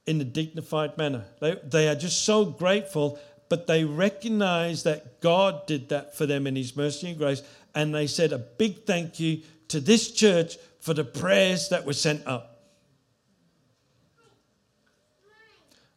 in 0.05 0.21
a 0.21 0.25
dignified 0.25 0.99
manner. 0.99 1.25
They, 1.41 1.57
they 1.63 1.89
are 1.89 1.95
just 1.95 2.25
so 2.25 2.47
grateful, 2.47 3.19
but 3.49 3.69
they 3.69 3.85
recognize 3.85 4.83
that 4.83 5.21
God 5.21 5.67
did 5.67 5.91
that 5.91 6.17
for 6.17 6.27
them 6.27 6.49
in 6.49 6.57
His 6.57 6.77
mercy 6.77 7.11
and 7.11 7.19
grace. 7.19 7.43
And 7.77 7.95
they 7.95 8.09
said 8.09 8.33
a 8.33 8.39
big 8.39 8.85
thank 8.85 9.21
you 9.21 9.43
to 9.69 9.79
this 9.79 10.11
church 10.11 10.57
for 10.81 10.95
the 10.95 11.05
prayers 11.05 11.69
that 11.69 11.87
were 11.87 11.93
sent 11.93 12.27
up. 12.27 12.65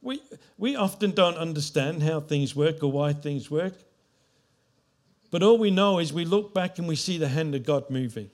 We, 0.03 0.21
we 0.59 0.75
often 0.75 1.11
don't 1.11 1.37
understand 1.37 2.03
how 2.03 2.19
things 2.19 2.55
work 2.55 2.83
or 2.83 2.91
why 2.91 3.13
things 3.13 3.49
work. 3.49 3.73
But 5.31 5.41
all 5.41 5.57
we 5.57 5.71
know 5.71 5.99
is 5.99 6.11
we 6.11 6.25
look 6.25 6.53
back 6.53 6.77
and 6.77 6.87
we 6.87 6.97
see 6.97 7.17
the 7.17 7.29
hand 7.29 7.55
of 7.55 7.65
God 7.65 7.89
moving. 7.89 8.29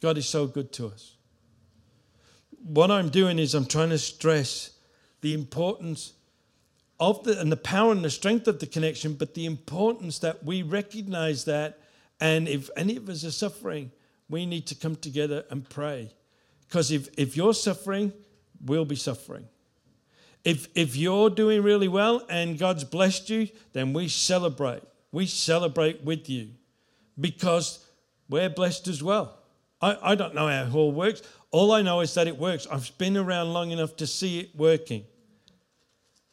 God 0.00 0.18
is 0.18 0.28
so 0.28 0.46
good 0.46 0.72
to 0.72 0.88
us. 0.88 1.16
What 2.62 2.90
I'm 2.90 3.10
doing 3.10 3.38
is 3.38 3.54
I'm 3.54 3.66
trying 3.66 3.90
to 3.90 3.98
stress 3.98 4.70
the 5.20 5.34
importance 5.34 6.14
of 6.98 7.24
the 7.24 7.38
and 7.38 7.52
the 7.52 7.56
power 7.56 7.92
and 7.92 8.04
the 8.04 8.10
strength 8.10 8.48
of 8.48 8.58
the 8.58 8.66
connection, 8.66 9.14
but 9.14 9.34
the 9.34 9.44
importance 9.44 10.18
that 10.20 10.44
we 10.44 10.62
recognize 10.62 11.44
that. 11.44 11.78
And 12.20 12.48
if 12.48 12.70
any 12.76 12.96
of 12.96 13.08
us 13.08 13.24
are 13.24 13.30
suffering, 13.30 13.90
we 14.30 14.46
need 14.46 14.66
to 14.68 14.74
come 14.74 14.96
together 14.96 15.44
and 15.50 15.68
pray. 15.68 16.10
Because 16.66 16.90
if, 16.90 17.08
if 17.18 17.36
you're 17.36 17.54
suffering, 17.54 18.12
we'll 18.64 18.84
be 18.84 18.96
suffering. 18.96 19.46
If, 20.44 20.68
if 20.74 20.94
you're 20.94 21.30
doing 21.30 21.62
really 21.62 21.88
well 21.88 22.22
and 22.28 22.58
God's 22.58 22.84
blessed 22.84 23.30
you, 23.30 23.48
then 23.72 23.94
we 23.94 24.08
celebrate. 24.08 24.82
We 25.10 25.26
celebrate 25.26 26.04
with 26.04 26.28
you 26.28 26.50
because 27.18 27.84
we're 28.28 28.50
blessed 28.50 28.88
as 28.88 29.02
well. 29.02 29.38
I, 29.80 29.96
I 30.02 30.14
don't 30.14 30.34
know 30.34 30.48
how 30.48 30.64
it 30.64 30.74
all 30.74 30.92
works. 30.92 31.22
All 31.50 31.72
I 31.72 31.82
know 31.82 32.00
is 32.00 32.12
that 32.14 32.26
it 32.26 32.36
works. 32.36 32.66
I've 32.70 32.96
been 32.98 33.16
around 33.16 33.52
long 33.52 33.70
enough 33.70 33.96
to 33.96 34.06
see 34.06 34.40
it 34.40 34.50
working. 34.54 35.04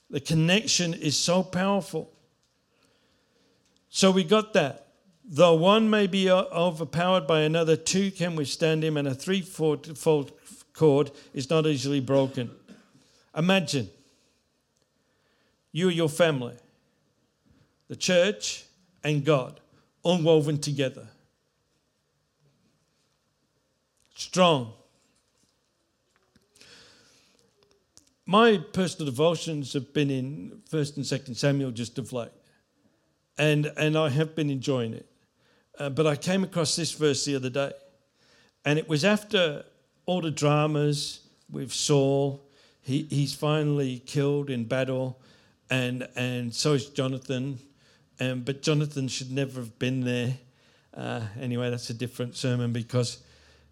The 0.10 0.20
connection 0.20 0.94
is 0.94 1.18
so 1.18 1.42
powerful. 1.42 2.12
So 3.90 4.12
we 4.12 4.24
got 4.24 4.54
that. 4.54 4.88
Though 5.24 5.54
one 5.54 5.90
may 5.90 6.08
be 6.08 6.30
uh, 6.30 6.44
overpowered 6.52 7.28
by 7.28 7.42
another, 7.42 7.78
two 7.78 8.12
can 8.12 8.36
withstand 8.36 8.84
him, 8.84 8.98
and 8.98 9.08
a 9.08 9.16
threefold 9.16 10.32
cord 10.74 11.12
is 11.34 11.50
not 11.50 11.66
easily 11.66 12.02
broken. 12.02 12.52
Imagine 13.38 13.90
you 15.72 15.88
or 15.88 15.92
your 15.92 16.10
family, 16.10 16.56
the 17.88 17.96
church, 17.96 18.66
and 19.04 19.24
God, 19.24 19.60
all 20.04 20.22
woven 20.22 20.58
together. 20.58 21.08
Strong. 24.16 24.74
My 28.26 28.58
personal 28.58 29.08
devotions 29.08 29.74
have 29.74 29.94
been 29.94 30.10
in 30.10 30.62
1st 30.70 30.98
and 30.98 31.06
2nd 31.06 31.36
Samuel 31.36 31.72
just 31.72 31.98
of 31.98 32.14
late, 32.14 32.32
and, 33.38 33.72
and 33.78 33.98
I 33.98 34.10
have 34.10 34.36
been 34.36 34.50
enjoying 34.50 34.94
it. 34.94 35.06
Uh, 35.80 35.90
but 35.90 36.06
I 36.06 36.16
came 36.16 36.44
across 36.44 36.76
this 36.76 36.92
verse 36.92 37.26
the 37.26 37.36
other 37.36 37.50
day, 37.50 37.72
and 38.64 38.78
it 38.78 38.88
was 38.88 39.04
after 39.04 39.66
all 40.06 40.22
the 40.22 40.32
dramas 40.32 41.22
with 41.50 41.74
Saul. 41.74 42.48
He, 42.82 43.08
he's 43.10 43.34
finally 43.34 44.00
killed 44.06 44.50
in 44.50 44.66
battle, 44.66 45.20
and, 45.72 46.08
and 46.16 46.54
so 46.54 46.74
is 46.74 46.88
Jonathan. 46.90 47.58
Um, 48.20 48.42
but 48.42 48.62
Jonathan 48.62 49.08
should 49.08 49.32
never 49.32 49.62
have 49.62 49.80
been 49.80 50.02
there. 50.02 50.38
Uh, 50.94 51.22
anyway, 51.40 51.72
that's 51.72 51.90
a 51.90 51.94
different 51.94 52.36
sermon 52.36 52.72
because 52.74 53.24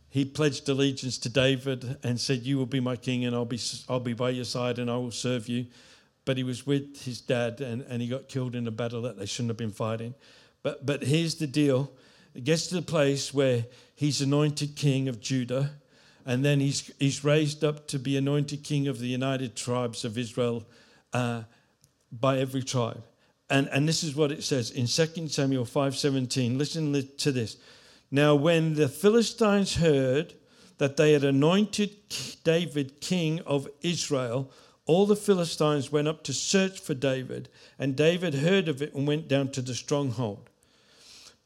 he 0.09 0.25
pledged 0.25 0.67
allegiance 0.69 1.19
to 1.19 1.29
David 1.29 1.97
and 2.01 2.19
said, 2.19 2.43
You 2.43 2.57
will 2.57 2.65
be 2.65 2.79
my 2.79 2.95
king, 2.95 3.25
and 3.25 3.35
I'll 3.35 3.45
be, 3.45 3.59
I'll 3.87 3.99
be 3.99 4.13
by 4.13 4.31
your 4.31 4.45
side, 4.45 4.79
and 4.79 4.89
I 4.89 4.95
will 4.95 5.11
serve 5.11 5.47
you. 5.47 5.67
But 6.25 6.37
he 6.37 6.43
was 6.43 6.65
with 6.65 7.03
his 7.03 7.21
dad, 7.21 7.61
and, 7.61 7.83
and 7.83 8.01
he 8.01 8.07
got 8.07 8.27
killed 8.27 8.55
in 8.55 8.65
a 8.65 8.71
battle 8.71 9.03
that 9.03 9.19
they 9.19 9.25
shouldn't 9.25 9.49
have 9.49 9.57
been 9.57 9.71
fighting. 9.71 10.15
But, 10.63 10.85
but 10.85 11.03
here's 11.03 11.35
the 11.35 11.47
deal 11.47 11.91
it 12.33 12.43
gets 12.43 12.67
to 12.67 12.75
the 12.75 12.81
place 12.81 13.33
where 13.33 13.65
he's 13.95 14.21
anointed 14.21 14.75
king 14.75 15.09
of 15.09 15.19
Judah, 15.19 15.71
and 16.25 16.45
then 16.45 16.59
he's, 16.59 16.91
he's 16.97 17.23
raised 17.23 17.63
up 17.63 17.87
to 17.89 17.99
be 17.99 18.15
anointed 18.15 18.63
king 18.63 18.87
of 18.87 18.99
the 18.99 19.07
united 19.07 19.55
tribes 19.55 20.05
of 20.05 20.17
Israel 20.17 20.65
uh, 21.13 21.43
by 22.11 22.37
every 22.39 22.63
tribe. 22.63 23.03
And, 23.49 23.67
and 23.69 23.87
this 23.87 24.03
is 24.03 24.15
what 24.15 24.31
it 24.31 24.43
says 24.43 24.71
in 24.71 24.85
2 24.85 25.27
Samuel 25.27 25.65
5.17. 25.65 26.57
Listen 26.57 27.07
to 27.17 27.31
this. 27.31 27.57
Now 28.11 28.35
when 28.35 28.75
the 28.75 28.87
Philistines 28.87 29.75
heard 29.75 30.33
that 30.77 30.97
they 30.97 31.13
had 31.13 31.23
anointed 31.23 31.95
David 32.43 33.01
king 33.01 33.39
of 33.41 33.67
Israel, 33.81 34.51
all 34.85 35.05
the 35.05 35.15
Philistines 35.15 35.91
went 35.91 36.07
up 36.07 36.23
to 36.23 36.33
search 36.33 36.79
for 36.79 36.95
David, 36.95 37.49
and 37.77 37.95
David 37.95 38.33
heard 38.33 38.67
of 38.67 38.81
it 38.81 38.95
and 38.95 39.07
went 39.07 39.27
down 39.27 39.49
to 39.51 39.61
the 39.61 39.75
stronghold. 39.75 40.49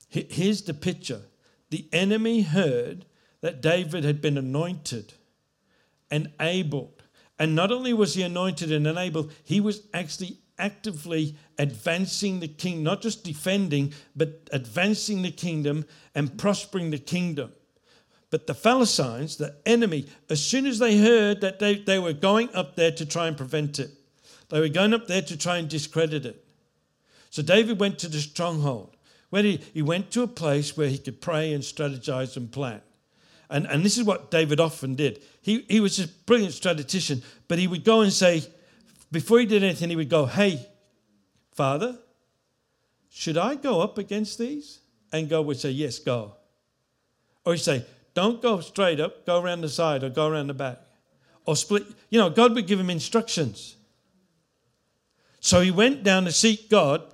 Here's 0.08 0.62
the 0.62 0.73
picture 0.73 1.23
the 1.69 1.88
enemy 1.91 2.43
heard 2.43 3.06
that 3.41 3.62
David 3.62 4.04
had 4.04 4.21
been 4.21 4.38
anointed, 4.38 5.13
enabled. 6.12 7.04
And 7.39 7.56
not 7.56 7.71
only 7.71 7.93
was 7.93 8.13
he 8.13 8.21
anointed 8.21 8.71
and 8.71 8.86
enabled, 8.86 9.34
he 9.43 9.60
was 9.60 9.82
actually 9.93 10.38
actively 10.58 11.36
advancing 11.58 12.39
the 12.39 12.48
kingdom, 12.48 12.84
not 12.84 13.02
just 13.02 13.24
defending, 13.24 13.94
but 14.16 14.50
advancing 14.52 15.22
the 15.22 15.32
kingdom 15.32 15.86
and 16.16 16.38
prospering 16.38 16.92
the 16.92 16.98
kingdom. 16.98 17.52
But 18.30 18.48
the 18.48 18.54
Philistines, 18.56 19.38
the 19.38 19.56
enemy, 19.66 20.08
as 20.30 20.44
soon 20.44 20.66
as 20.66 20.80
they 20.80 20.98
heard 20.98 21.42
that 21.42 21.60
they, 21.60 21.76
they 21.76 22.00
were 22.00 22.13
going 22.13 22.54
up 22.56 22.76
there 22.76 22.92
to 22.92 23.06
try 23.06 23.28
and 23.28 23.38
prevent 23.38 23.80
it, 23.80 23.92
they 24.50 24.60
were 24.60 24.70
going 24.70 24.94
up 24.94 25.08
there 25.08 25.22
to 25.22 25.38
try 25.38 25.58
and 25.58 25.70
discredit 25.70 26.26
it. 26.26 26.44
So 27.30 27.42
David 27.42 27.80
went 27.80 28.00
to 28.00 28.08
the 28.08 28.20
stronghold 28.20 28.96
where 29.30 29.44
he, 29.44 29.60
he 29.74 29.82
went 29.82 30.12
to 30.12 30.22
a 30.22 30.28
place 30.28 30.78
where 30.78 30.88
he 30.88 30.98
could 31.00 31.20
pray 31.20 31.54
and 31.54 31.63
strategize 31.63 32.38
and 32.38 32.52
plan. 32.52 32.82
And, 33.50 33.66
and 33.66 33.84
this 33.84 33.98
is 33.98 34.04
what 34.04 34.32
David 34.32 34.60
often 34.60 34.96
did. 34.96 35.24
He, 35.42 35.66
he 35.68 35.80
was 35.80 36.00
a 36.00 36.08
brilliant 36.08 36.54
strategician, 36.54 37.24
but 37.48 37.60
he 37.60 37.68
would 37.68 37.84
go 37.84 38.02
and 38.02 38.13
say, 38.13 38.44
before 39.13 39.39
he 39.39 39.45
did 39.45 39.63
anything, 39.63 39.89
he 39.89 39.95
would 39.95 40.10
go, 40.10 40.26
Hey, 40.26 40.67
Father, 41.52 41.99
should 43.10 43.38
I 43.38 43.56
go 43.56 43.80
up 43.80 43.97
against 43.97 44.39
these? 44.39 44.80
And 45.12 45.30
God 45.30 45.45
would 45.45 45.60
say, 45.60 45.69
Yes, 45.69 45.99
go. 45.99 46.34
Or 47.45 47.54
he'd 47.54 47.60
say, 47.60 47.86
Don't 48.15 48.41
go 48.41 48.60
straight 48.60 48.99
up, 48.99 49.26
go 49.26 49.39
around 49.39 49.62
the 49.62 49.69
side 49.69 50.04
or 50.04 50.10
go 50.10 50.28
around 50.28 50.47
the 50.47 50.54
back. 50.56 50.80
Or 51.45 51.56
split. 51.56 51.86
You 52.10 52.19
know, 52.19 52.30
God 52.30 52.56
would 52.56 52.67
give 52.67 52.80
him 52.80 52.89
instructions. 52.89 53.76
So 55.39 55.62
he 55.62 55.71
went 55.71 56.04
down 56.04 56.26
to 56.26 56.32
seek 56.32 56.69
God 56.69 57.12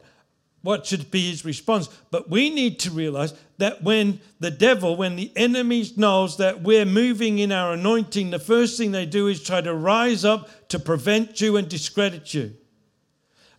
what 0.62 0.86
should 0.86 1.10
be 1.10 1.30
his 1.30 1.45
response. 1.45 1.88
But 2.12 2.30
we 2.30 2.50
need 2.50 2.80
to 2.80 2.91
realize 2.91 3.34
that 3.58 3.84
when 3.84 4.19
the 4.39 4.52
devil, 4.52 4.95
when 4.95 5.15
the 5.15 5.32
enemy 5.36 5.86
knows 5.95 6.38
that 6.38 6.62
we're 6.62 6.86
moving 6.86 7.39
in 7.39 7.52
our 7.52 7.74
anointing, 7.74 8.30
the 8.30 8.39
first 8.39 8.78
thing 8.78 8.91
they 8.91 9.06
do 9.06 9.28
is 9.28 9.41
try 9.41 9.62
to 9.62 9.74
rise 9.74 10.26
up 10.26 10.50
to 10.69 10.80
prevent 10.80 11.39
you 11.41 11.58
and 11.58 11.69
discredit 11.69 12.34
you. 12.34 12.54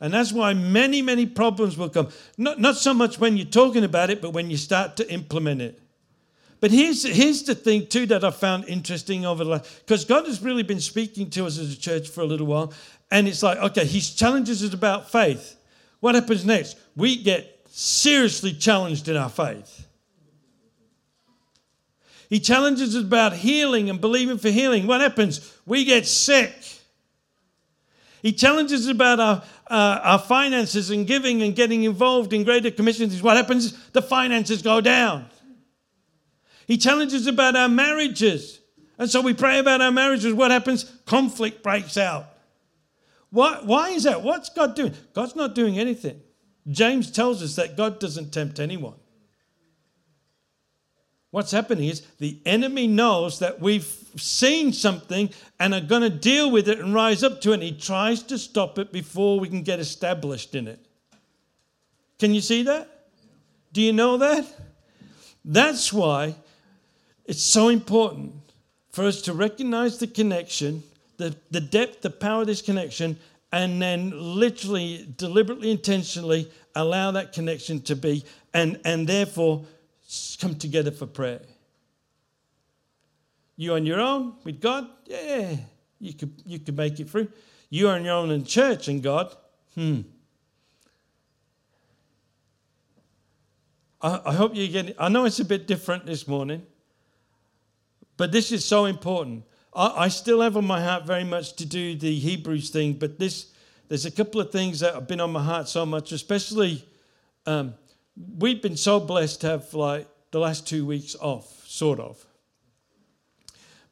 And 0.01 0.15
that's 0.15 0.33
why 0.33 0.55
many, 0.55 1.03
many 1.03 1.27
problems 1.27 1.77
will 1.77 1.91
come. 1.91 2.09
Not, 2.39 2.59
not 2.59 2.77
so 2.77 2.95
much 2.95 3.19
when 3.19 3.37
you're 3.37 3.47
talking 3.47 3.85
about 3.85 4.09
it, 4.09 4.23
but 4.23 4.33
when 4.33 4.51
you 4.51 4.57
start 4.57 4.97
to 4.97 5.13
implement 5.13 5.61
it. 5.61 5.81
But 6.61 6.71
here's, 6.71 7.03
here's 7.03 7.43
the 7.43 7.55
thing, 7.55 7.87
too, 7.87 8.07
that 8.07 8.25
I 8.25 8.31
found 8.31 8.67
interesting 8.67 9.25
over 9.25 9.45
the 9.45 9.51
last, 9.51 9.81
because 9.81 10.05
God 10.05 10.27
has 10.27 10.43
really 10.43 10.63
been 10.63 10.81
speaking 10.81 11.31
to 11.31 11.47
us 11.47 11.59
as 11.59 11.73
a 11.73 11.79
church 11.79 12.09
for 12.09 12.21
a 12.21 12.27
little 12.27 12.47
while. 12.47 12.73
And 13.11 13.27
it's 13.27 13.43
like, 13.43 13.59
okay, 13.59 13.85
His 13.85 14.15
challenges 14.15 14.63
is 14.63 14.75
about 14.75 15.11
faith. 15.11 15.57
What 16.01 16.15
happens 16.15 16.45
next? 16.45 16.79
We 16.97 17.23
get 17.23 17.67
seriously 17.69 18.53
challenged 18.53 19.09
in 19.09 19.17
our 19.17 19.31
faith. 19.31 19.87
He 22.29 22.41
challenges 22.41 22.95
us 22.95 23.03
about 23.03 23.33
healing 23.33 23.91
and 23.91 24.01
believing 24.01 24.39
for 24.39 24.51
healing. 24.51 24.87
What 24.87 25.01
happens? 25.01 25.57
We 25.67 25.85
get 25.85 26.07
sick. 26.07 26.55
He 28.23 28.33
challenges 28.33 28.87
us 28.87 28.93
about 28.93 29.19
our, 29.19 29.43
uh, 29.67 30.01
our 30.03 30.19
finances 30.19 30.91
and 30.91 31.07
giving 31.07 31.43
and 31.43 31.57
getting 31.57 31.85
involved 31.85 32.33
in 32.33 32.45
greater 32.45 32.71
commissions. 32.71 33.21
What 33.23 33.37
happens? 33.37 33.89
The 33.91 34.03
finances 34.03 34.63
go 34.63 34.81
down. 34.81 35.27
He 36.67 36.77
challenges 36.77 37.27
us 37.27 37.33
about 37.33 37.57
our 37.57 37.69
marriages. 37.69 38.61
And 38.97 39.11
so 39.11 39.21
we 39.21 39.35
pray 39.35 39.59
about 39.59 39.81
our 39.81 39.91
marriages. 39.91 40.33
What 40.33 40.53
happens? 40.53 40.85
Conflict 41.07 41.65
breaks 41.65 41.97
out. 41.97 42.27
Why, 43.31 43.61
why 43.62 43.90
is 43.90 44.05
that? 44.05 44.23
What's 44.23 44.49
God 44.49 44.75
doing? 44.75 44.95
God's 45.12 45.37
not 45.37 45.55
doing 45.55 45.79
anything. 45.79 46.21
James 46.69 47.11
tells 47.11 47.43
us 47.43 47.57
that 47.57 47.77
God 47.77 48.01
doesn't 48.01 48.33
tempt 48.33 48.61
anyone. 48.61 48.95
What's 51.31 51.53
happening 51.53 51.88
is 51.88 52.01
the 52.19 52.40
enemy 52.45 52.88
knows 52.88 53.38
that 53.38 53.61
we've 53.61 53.87
seen 54.16 54.73
something 54.73 55.31
and 55.61 55.73
are 55.73 55.81
going 55.81 56.03
to 56.03 56.11
deal 56.11 56.51
with 56.51 56.69
it 56.69 56.81
and 56.81 56.93
rise 56.93 57.23
up 57.23 57.40
to 57.43 57.53
it. 57.53 57.55
And 57.55 57.62
he 57.62 57.73
tries 57.73 58.25
to 58.25 58.38
stop 58.38 58.79
it 58.79 58.93
before 58.93 59.38
we 59.38 59.49
can 59.49 59.62
get 59.62 59.79
established 59.79 60.57
in 60.57 60.66
it. 60.66 60.85
Can 62.19 62.35
you 62.35 62.40
see 62.40 62.64
that? 62.64 63.07
Do 63.73 63.81
you 63.81 63.93
know 63.93 64.16
that? 64.16 64.45
That's 65.45 65.93
why 65.93 66.35
it's 67.25 67.43
so 67.43 67.69
important 67.69 68.35
for 68.90 69.05
us 69.05 69.23
to 69.23 69.33
recognize 69.33 69.99
the 69.99 70.09
connection 70.09 70.83
the, 71.21 71.37
the 71.51 71.61
depth, 71.61 72.01
the 72.01 72.11
power 72.11 72.41
of 72.41 72.47
this 72.47 72.63
connection, 72.63 73.19
and 73.53 73.81
then 73.81 74.11
literally, 74.15 75.13
deliberately, 75.17 75.71
intentionally 75.71 76.51
allow 76.75 77.11
that 77.11 77.33
connection 77.33 77.81
to 77.83 77.95
be, 77.95 78.25
and, 78.55 78.81
and 78.85 79.07
therefore 79.07 79.65
come 80.41 80.55
together 80.55 80.91
for 80.91 81.07
prayer. 81.07 81.43
You 83.57 83.75
on 83.75 83.85
your 83.85 84.01
own 84.01 84.35
with 84.45 84.61
God, 84.61 84.89
yeah, 85.07 85.57
you 86.01 86.15
could, 86.15 86.33
you 86.47 86.59
could 86.59 86.77
make 86.77 86.99
it 86.99 87.11
through. 87.11 87.29
You 87.69 87.89
on 87.89 88.05
your 88.05 88.15
own 88.15 88.31
in 88.31 88.45
church 88.45 88.89
and 88.89 89.03
God, 89.03 89.37
hmm. 89.75 90.01
I, 94.01 94.21
I 94.25 94.33
hope 94.33 94.57
you 94.57 94.67
get 94.69 94.89
it. 94.91 94.97
I 94.99 95.11
know 95.11 95.27
it's 95.27 95.41
a 95.41 95.45
bit 95.45 95.67
different 95.67 96.07
this 96.07 96.27
morning, 96.27 96.63
but 98.17 98.33
this 98.33 98.51
is 98.51 98.65
so 98.65 98.87
important. 98.87 99.45
I, 99.73 100.05
I 100.05 100.09
still 100.09 100.41
have 100.41 100.57
on 100.57 100.67
my 100.67 100.83
heart 100.83 101.07
very 101.07 101.25
much 101.25 101.55
to 101.57 101.67
do 101.67 101.95
the 101.95 102.19
Hebrews 102.19 102.71
thing, 102.71 102.95
but 102.95 103.19
this 103.19 103.53
there's 103.89 104.07
a 104.07 104.11
couple 104.11 104.41
of 104.41 104.53
things 104.53 104.81
that 104.81 104.95
have 104.95 105.09
been 105.09 105.21
on 105.21 105.33
my 105.33 105.43
heart 105.43 105.69
so 105.69 105.85
much, 105.85 106.13
especially 106.13 106.85
um, 107.45 107.75
we've 108.39 108.63
been 108.63 108.77
so 108.77 109.01
blessed 109.01 109.41
to 109.41 109.49
have 109.49 109.75
like 109.75 110.07
the 110.31 110.39
last 110.39 110.67
two 110.67 110.87
weeks 110.87 111.17
off, 111.21 111.67
sort 111.67 111.99
of. 111.99 112.25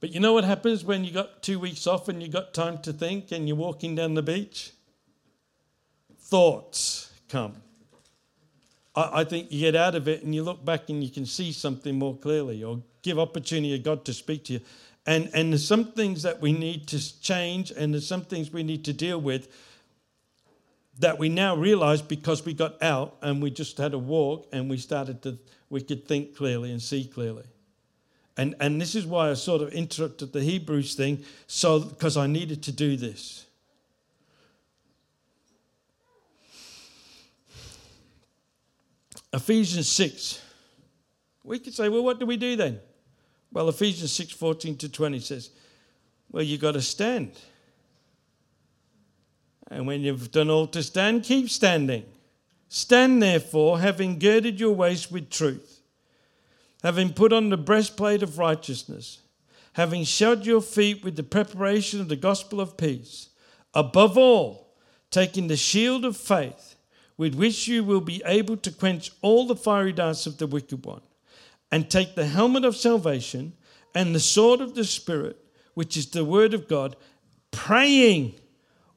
But 0.00 0.10
you 0.10 0.20
know 0.20 0.32
what 0.32 0.44
happens 0.44 0.84
when 0.84 1.04
you 1.04 1.10
got 1.10 1.42
two 1.42 1.58
weeks 1.58 1.86
off 1.88 2.08
and 2.08 2.22
you 2.22 2.28
got 2.28 2.54
time 2.54 2.78
to 2.82 2.92
think 2.92 3.32
and 3.32 3.48
you're 3.48 3.56
walking 3.56 3.96
down 3.96 4.14
the 4.14 4.22
beach? 4.22 4.70
Thoughts 6.20 7.12
come. 7.28 7.56
I, 8.94 9.20
I 9.20 9.24
think 9.24 9.50
you 9.50 9.60
get 9.60 9.74
out 9.74 9.96
of 9.96 10.06
it 10.06 10.22
and 10.22 10.32
you 10.32 10.44
look 10.44 10.64
back 10.64 10.88
and 10.90 11.02
you 11.02 11.10
can 11.10 11.26
see 11.26 11.50
something 11.50 11.98
more 11.98 12.16
clearly 12.16 12.62
or 12.62 12.80
give 13.02 13.18
opportunity 13.18 13.76
to 13.76 13.82
God 13.82 14.04
to 14.04 14.14
speak 14.14 14.44
to 14.44 14.54
you. 14.54 14.60
And, 15.08 15.30
and 15.32 15.54
there's 15.54 15.66
some 15.66 15.92
things 15.92 16.24
that 16.24 16.42
we 16.42 16.52
need 16.52 16.86
to 16.88 17.20
change 17.22 17.70
and 17.70 17.94
there's 17.94 18.06
some 18.06 18.26
things 18.26 18.52
we 18.52 18.62
need 18.62 18.84
to 18.84 18.92
deal 18.92 19.18
with 19.18 19.48
that 20.98 21.18
we 21.18 21.30
now 21.30 21.56
realize 21.56 22.02
because 22.02 22.44
we 22.44 22.52
got 22.52 22.82
out 22.82 23.16
and 23.22 23.40
we 23.40 23.50
just 23.50 23.78
had 23.78 23.94
a 23.94 23.98
walk 23.98 24.46
and 24.52 24.68
we 24.68 24.76
started 24.76 25.22
to, 25.22 25.38
we 25.70 25.80
could 25.80 26.06
think 26.06 26.36
clearly 26.36 26.70
and 26.72 26.82
see 26.82 27.06
clearly. 27.06 27.44
And, 28.36 28.54
and 28.60 28.78
this 28.78 28.94
is 28.94 29.06
why 29.06 29.30
I 29.30 29.32
sort 29.32 29.62
of 29.62 29.72
interrupted 29.72 30.34
the 30.34 30.42
Hebrews 30.42 30.94
thing, 30.94 31.24
so 31.46 31.80
because 31.80 32.18
I 32.18 32.26
needed 32.26 32.62
to 32.64 32.72
do 32.72 32.98
this. 32.98 33.46
Ephesians 39.32 39.88
6. 39.88 40.42
We 41.44 41.58
could 41.60 41.72
say, 41.72 41.88
well, 41.88 42.04
what 42.04 42.20
do 42.20 42.26
we 42.26 42.36
do 42.36 42.56
then? 42.56 42.80
Well, 43.52 43.68
Ephesians 43.68 44.12
6 44.12 44.32
14 44.32 44.76
to 44.78 44.88
20 44.88 45.20
says, 45.20 45.50
well, 46.30 46.42
you've 46.42 46.60
got 46.60 46.72
to 46.72 46.82
stand. 46.82 47.32
And 49.70 49.86
when 49.86 50.02
you've 50.02 50.30
done 50.30 50.50
all 50.50 50.66
to 50.68 50.82
stand, 50.82 51.24
keep 51.24 51.50
standing. 51.50 52.04
Stand 52.68 53.22
therefore, 53.22 53.80
having 53.80 54.18
girded 54.18 54.60
your 54.60 54.74
waist 54.74 55.10
with 55.10 55.30
truth, 55.30 55.80
having 56.82 57.12
put 57.12 57.32
on 57.32 57.48
the 57.48 57.56
breastplate 57.56 58.22
of 58.22 58.38
righteousness, 58.38 59.20
having 59.72 60.04
shod 60.04 60.44
your 60.44 60.60
feet 60.60 61.02
with 61.02 61.16
the 61.16 61.22
preparation 61.22 62.00
of 62.00 62.08
the 62.08 62.16
gospel 62.16 62.60
of 62.60 62.76
peace, 62.76 63.30
above 63.74 64.18
all, 64.18 64.74
taking 65.10 65.48
the 65.48 65.56
shield 65.56 66.04
of 66.04 66.16
faith, 66.16 66.76
with 67.16 67.34
which 67.34 67.66
you 67.66 67.82
will 67.82 68.02
be 68.02 68.22
able 68.26 68.56
to 68.56 68.70
quench 68.70 69.10
all 69.22 69.46
the 69.46 69.56
fiery 69.56 69.92
darts 69.92 70.26
of 70.26 70.36
the 70.36 70.46
wicked 70.46 70.84
one, 70.84 71.02
and 71.70 71.90
take 71.90 72.14
the 72.14 72.26
helmet 72.26 72.64
of 72.64 72.76
salvation 72.76 73.52
and 73.94 74.14
the 74.14 74.20
sword 74.20 74.60
of 74.60 74.74
the 74.74 74.84
Spirit, 74.84 75.36
which 75.74 75.96
is 75.96 76.06
the 76.10 76.24
word 76.24 76.54
of 76.54 76.68
God, 76.68 76.96
praying 77.50 78.34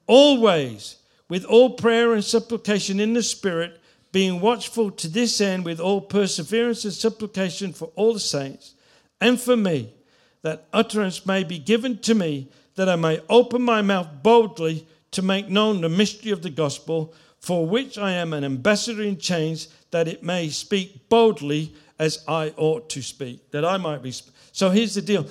always 0.07 0.97
with 1.29 1.45
all 1.45 1.71
prayer 1.71 2.13
and 2.13 2.23
supplication 2.23 2.99
in 2.99 3.13
the 3.13 3.23
Spirit, 3.23 3.79
being 4.11 4.41
watchful 4.41 4.91
to 4.91 5.07
this 5.07 5.39
end 5.39 5.63
with 5.63 5.79
all 5.79 6.01
perseverance 6.01 6.83
and 6.83 6.93
supplication 6.93 7.71
for 7.71 7.91
all 7.95 8.13
the 8.13 8.19
saints 8.19 8.75
and 9.21 9.39
for 9.39 9.55
me, 9.55 9.93
that 10.41 10.67
utterance 10.73 11.25
may 11.25 11.43
be 11.43 11.59
given 11.59 11.99
to 11.99 12.15
me, 12.15 12.49
that 12.75 12.89
I 12.89 12.95
may 12.95 13.21
open 13.29 13.61
my 13.61 13.83
mouth 13.83 14.07
boldly 14.23 14.87
to 15.11 15.21
make 15.21 15.47
known 15.47 15.81
the 15.81 15.89
mystery 15.89 16.31
of 16.31 16.41
the 16.41 16.49
gospel, 16.49 17.13
for 17.39 17.67
which 17.67 17.97
I 17.97 18.13
am 18.13 18.33
an 18.33 18.43
ambassador 18.43 19.03
in 19.03 19.17
chains, 19.17 19.67
that 19.91 20.07
it 20.07 20.23
may 20.23 20.49
speak 20.49 21.07
boldly 21.07 21.73
as 22.01 22.23
I 22.27 22.51
ought 22.57 22.89
to 22.89 23.01
speak, 23.03 23.51
that 23.51 23.63
I 23.63 23.77
might 23.77 24.01
be. 24.01 24.09
Sp- 24.09 24.33
so 24.51 24.71
here's 24.71 24.95
the 24.95 25.03
deal 25.03 25.27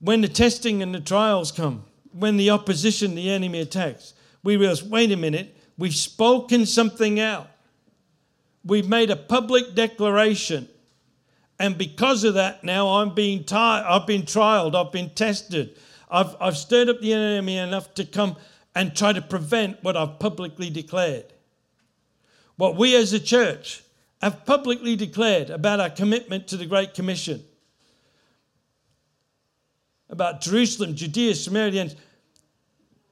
when 0.00 0.22
the 0.22 0.28
testing 0.28 0.82
and 0.82 0.94
the 0.94 1.00
trials 1.00 1.52
come, 1.52 1.84
when 2.12 2.38
the 2.38 2.48
opposition, 2.48 3.14
the 3.14 3.30
enemy 3.30 3.60
attacks, 3.60 4.14
we 4.42 4.56
realize 4.56 4.82
wait 4.82 5.12
a 5.12 5.16
minute, 5.16 5.54
we've 5.76 5.94
spoken 5.94 6.64
something 6.64 7.20
out. 7.20 7.50
We've 8.64 8.88
made 8.88 9.10
a 9.10 9.16
public 9.16 9.74
declaration. 9.74 10.68
And 11.58 11.76
because 11.76 12.24
of 12.24 12.34
that, 12.34 12.64
now 12.64 12.88
I'm 12.88 13.14
being 13.14 13.44
tired, 13.44 13.84
I've 13.86 14.06
been 14.06 14.22
trialed, 14.22 14.74
I've 14.74 14.92
been 14.92 15.10
tested. 15.10 15.76
I've, 16.10 16.34
I've 16.40 16.56
stirred 16.56 16.88
up 16.88 17.00
the 17.00 17.12
enemy 17.12 17.58
enough 17.58 17.92
to 17.94 18.06
come 18.06 18.36
and 18.74 18.96
try 18.96 19.12
to 19.12 19.20
prevent 19.20 19.84
what 19.84 19.98
I've 19.98 20.18
publicly 20.18 20.70
declared. 20.70 21.26
What 22.56 22.76
we 22.76 22.96
as 22.96 23.12
a 23.12 23.20
church 23.20 23.82
have 24.20 24.44
publicly 24.44 24.96
declared 24.96 25.50
about 25.50 25.80
our 25.80 25.90
commitment 25.90 26.48
to 26.48 26.56
the 26.56 26.66
Great 26.66 26.94
Commission, 26.94 27.42
about 30.10 30.40
Jerusalem, 30.40 30.94
Judea, 30.94 31.34
Samaria, 31.34 31.82
and 31.82 31.96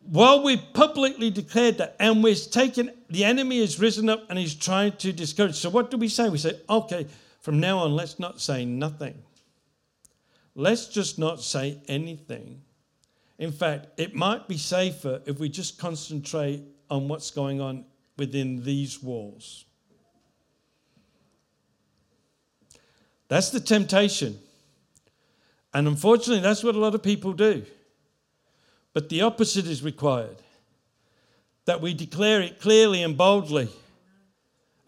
while 0.08 0.42
we 0.42 0.56
publicly 0.56 1.30
declared 1.30 1.78
that 1.78 1.96
and 1.98 2.22
we've 2.22 2.50
taken, 2.50 2.90
the 3.10 3.24
enemy 3.24 3.60
has 3.60 3.80
risen 3.80 4.08
up 4.08 4.24
and 4.30 4.38
he's 4.38 4.54
trying 4.54 4.92
to 4.98 5.12
discourage. 5.12 5.56
So 5.56 5.68
what 5.68 5.90
do 5.90 5.96
we 5.96 6.08
say? 6.08 6.28
We 6.28 6.38
say, 6.38 6.60
okay, 6.70 7.06
from 7.40 7.60
now 7.60 7.78
on, 7.78 7.92
let's 7.94 8.18
not 8.18 8.40
say 8.40 8.64
nothing. 8.64 9.20
Let's 10.54 10.88
just 10.88 11.18
not 11.18 11.42
say 11.42 11.80
anything. 11.86 12.62
In 13.38 13.52
fact, 13.52 13.88
it 13.98 14.14
might 14.14 14.48
be 14.48 14.56
safer 14.56 15.20
if 15.26 15.38
we 15.38 15.48
just 15.48 15.78
concentrate 15.78 16.62
on 16.88 17.08
what's 17.08 17.30
going 17.30 17.60
on 17.60 17.84
within 18.16 18.64
these 18.64 19.02
walls. 19.02 19.65
That's 23.28 23.50
the 23.50 23.60
temptation. 23.60 24.38
And 25.74 25.88
unfortunately, 25.88 26.40
that's 26.42 26.64
what 26.64 26.74
a 26.74 26.78
lot 26.78 26.94
of 26.94 27.02
people 27.02 27.32
do. 27.32 27.64
But 28.92 29.08
the 29.08 29.22
opposite 29.22 29.66
is 29.66 29.82
required 29.82 30.36
that 31.66 31.80
we 31.80 31.92
declare 31.92 32.40
it 32.40 32.60
clearly 32.60 33.02
and 33.02 33.16
boldly 33.16 33.68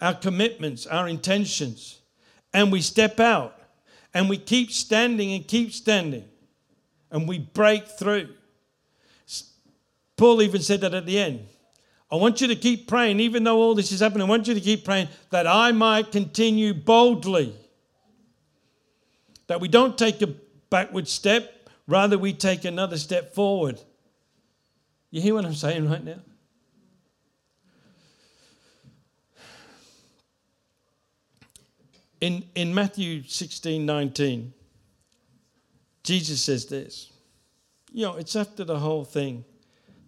our 0.01 0.15
commitments, 0.15 0.87
our 0.87 1.09
intentions, 1.09 2.01
and 2.55 2.73
we 2.73 2.81
step 2.81 3.21
out 3.21 3.61
and 4.15 4.29
we 4.29 4.39
keep 4.39 4.71
standing 4.71 5.33
and 5.33 5.47
keep 5.47 5.73
standing 5.73 6.25
and 7.11 7.29
we 7.29 7.39
break 7.39 7.87
through. 7.87 8.29
Paul 10.17 10.43
even 10.43 10.63
said 10.63 10.81
that 10.81 10.95
at 10.95 11.07
the 11.07 11.19
end. 11.19 11.47
I 12.11 12.17
want 12.17 12.41
you 12.41 12.49
to 12.49 12.57
keep 12.57 12.89
praying, 12.89 13.21
even 13.21 13.45
though 13.45 13.59
all 13.59 13.75
this 13.75 13.93
is 13.93 14.01
happening. 14.01 14.27
I 14.27 14.31
want 14.31 14.49
you 14.49 14.55
to 14.55 14.61
keep 14.61 14.85
praying 14.85 15.09
that 15.31 15.47
I 15.47 15.73
might 15.73 16.11
continue 16.11 16.73
boldly. 16.73 17.55
That 19.49 19.61
we 19.61 19.69
don't 19.69 19.99
take 19.99 20.23
a 20.23 20.29
backward 20.71 21.09
step, 21.09 21.69
rather, 21.87 22.17
we 22.17 22.33
take 22.33 22.65
another 22.65 22.97
step 22.97 23.35
forward. 23.35 23.81
You 25.11 25.21
hear 25.21 25.35
what 25.35 25.45
I'm 25.45 25.55
saying 25.55 25.89
right 25.91 26.05
now? 26.05 26.21
In, 32.21 32.45
in 32.55 32.75
Matthew 32.75 33.23
16 33.27 33.85
19, 33.87 34.53
Jesus 36.03 36.43
says 36.43 36.67
this. 36.67 37.13
You 37.93 38.07
know, 38.07 38.17
it's 38.17 38.37
after 38.37 38.65
the 38.65 38.79
whole 38.79 39.05
thing, 39.05 39.45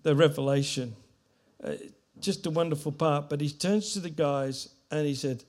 the 0.03 0.15
revelation. 0.15 0.97
Uh, 1.63 1.75
just 2.19 2.47
a 2.47 2.51
wonderful 2.51 2.93
part. 2.93 3.31
But 3.31 3.41
he 3.41 3.49
turns 3.49 3.93
to 3.93 4.01
the 4.01 4.11
guys 4.11 4.69
and 4.91 5.07
he 5.07 5.15
said, 5.15 5.45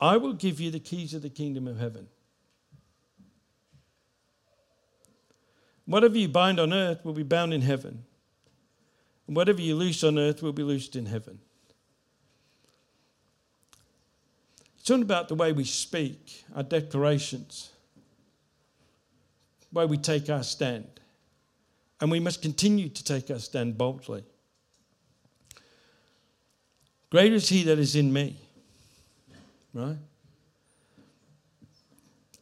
I 0.00 0.16
will 0.16 0.32
give 0.32 0.60
you 0.60 0.70
the 0.70 0.80
keys 0.80 1.14
of 1.14 1.22
the 1.22 1.30
kingdom 1.30 1.66
of 1.66 1.78
heaven. 1.78 2.08
Whatever 5.90 6.18
you 6.18 6.28
bind 6.28 6.60
on 6.60 6.72
earth 6.72 7.04
will 7.04 7.14
be 7.14 7.24
bound 7.24 7.52
in 7.52 7.62
heaven. 7.62 8.04
And 9.26 9.34
whatever 9.34 9.60
you 9.60 9.74
loose 9.74 10.04
on 10.04 10.20
earth 10.20 10.40
will 10.40 10.52
be 10.52 10.62
loosed 10.62 10.94
in 10.94 11.06
heaven. 11.06 11.40
It's 14.76 14.84
talking 14.84 15.02
about 15.02 15.26
the 15.26 15.34
way 15.34 15.50
we 15.50 15.64
speak, 15.64 16.44
our 16.54 16.62
declarations, 16.62 17.70
the 19.72 19.80
way 19.80 19.84
we 19.84 19.96
take 19.96 20.30
our 20.30 20.44
stand. 20.44 20.86
And 22.00 22.08
we 22.08 22.20
must 22.20 22.40
continue 22.40 22.88
to 22.88 23.02
take 23.02 23.28
our 23.28 23.40
stand 23.40 23.76
boldly. 23.76 24.22
Greater 27.10 27.34
is 27.34 27.48
he 27.48 27.64
that 27.64 27.80
is 27.80 27.96
in 27.96 28.12
me. 28.12 28.36
Right? 29.74 29.96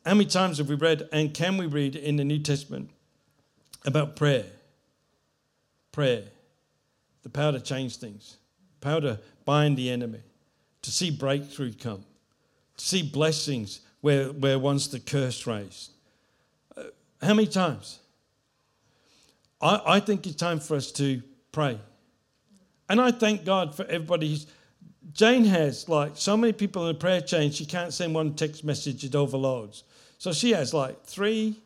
How 0.04 0.12
many 0.12 0.26
times 0.26 0.58
have 0.58 0.68
we 0.68 0.74
read 0.74 1.08
and 1.12 1.32
can 1.32 1.56
we 1.56 1.64
read 1.64 1.96
in 1.96 2.16
the 2.16 2.24
New 2.24 2.40
Testament 2.40 2.90
about 3.84 4.16
prayer? 4.16 4.46
Prayer 5.92 6.24
the 7.28 7.38
power 7.38 7.52
to 7.52 7.60
change 7.60 7.96
things, 7.96 8.38
power 8.80 9.00
to 9.02 9.20
bind 9.44 9.76
the 9.76 9.90
enemy, 9.90 10.20
to 10.80 10.90
see 10.90 11.10
breakthrough 11.10 11.72
come, 11.74 12.04
to 12.76 12.84
see 12.84 13.02
blessings 13.02 13.80
where, 14.00 14.26
where 14.26 14.58
once 14.58 14.88
the 14.88 15.00
curse 15.00 15.46
raised. 15.46 15.92
Uh, 16.76 16.84
how 17.20 17.34
many 17.34 17.46
times? 17.46 17.98
I, 19.60 19.82
I 19.86 20.00
think 20.00 20.26
it's 20.26 20.36
time 20.36 20.60
for 20.60 20.76
us 20.76 20.90
to 20.92 21.20
pray. 21.52 21.78
And 22.88 23.00
I 23.00 23.10
thank 23.10 23.44
God 23.44 23.74
for 23.74 23.84
everybody 23.84 24.30
who's. 24.30 24.46
Jane 25.12 25.44
has 25.44 25.88
like 25.88 26.12
so 26.14 26.36
many 26.36 26.52
people 26.52 26.86
in 26.86 26.94
the 26.94 26.98
prayer 26.98 27.20
chain, 27.20 27.50
she 27.50 27.64
can't 27.66 27.92
send 27.92 28.14
one 28.14 28.34
text 28.34 28.62
message, 28.62 29.04
it 29.04 29.14
overloads. 29.14 29.84
So 30.18 30.32
she 30.32 30.52
has 30.52 30.72
like 30.72 31.02
three 31.04 31.56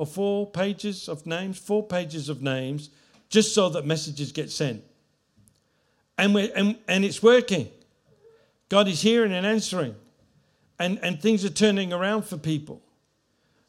or 0.00 0.06
four 0.06 0.50
pages 0.50 1.08
of 1.08 1.26
names, 1.26 1.58
four 1.58 1.86
pages 1.86 2.28
of 2.28 2.42
names, 2.42 2.90
just 3.28 3.54
so 3.54 3.68
that 3.68 3.86
messages 3.86 4.32
get 4.32 4.50
sent 4.50 4.82
and, 6.20 6.34
we're, 6.34 6.50
and, 6.54 6.76
and 6.86 7.04
it's 7.04 7.22
working. 7.22 7.68
God 8.68 8.86
is 8.88 9.00
hearing 9.00 9.32
and 9.32 9.46
answering, 9.46 9.96
and, 10.78 10.98
and 11.02 11.20
things 11.20 11.44
are 11.44 11.50
turning 11.50 11.92
around 11.92 12.26
for 12.26 12.36
people. 12.36 12.82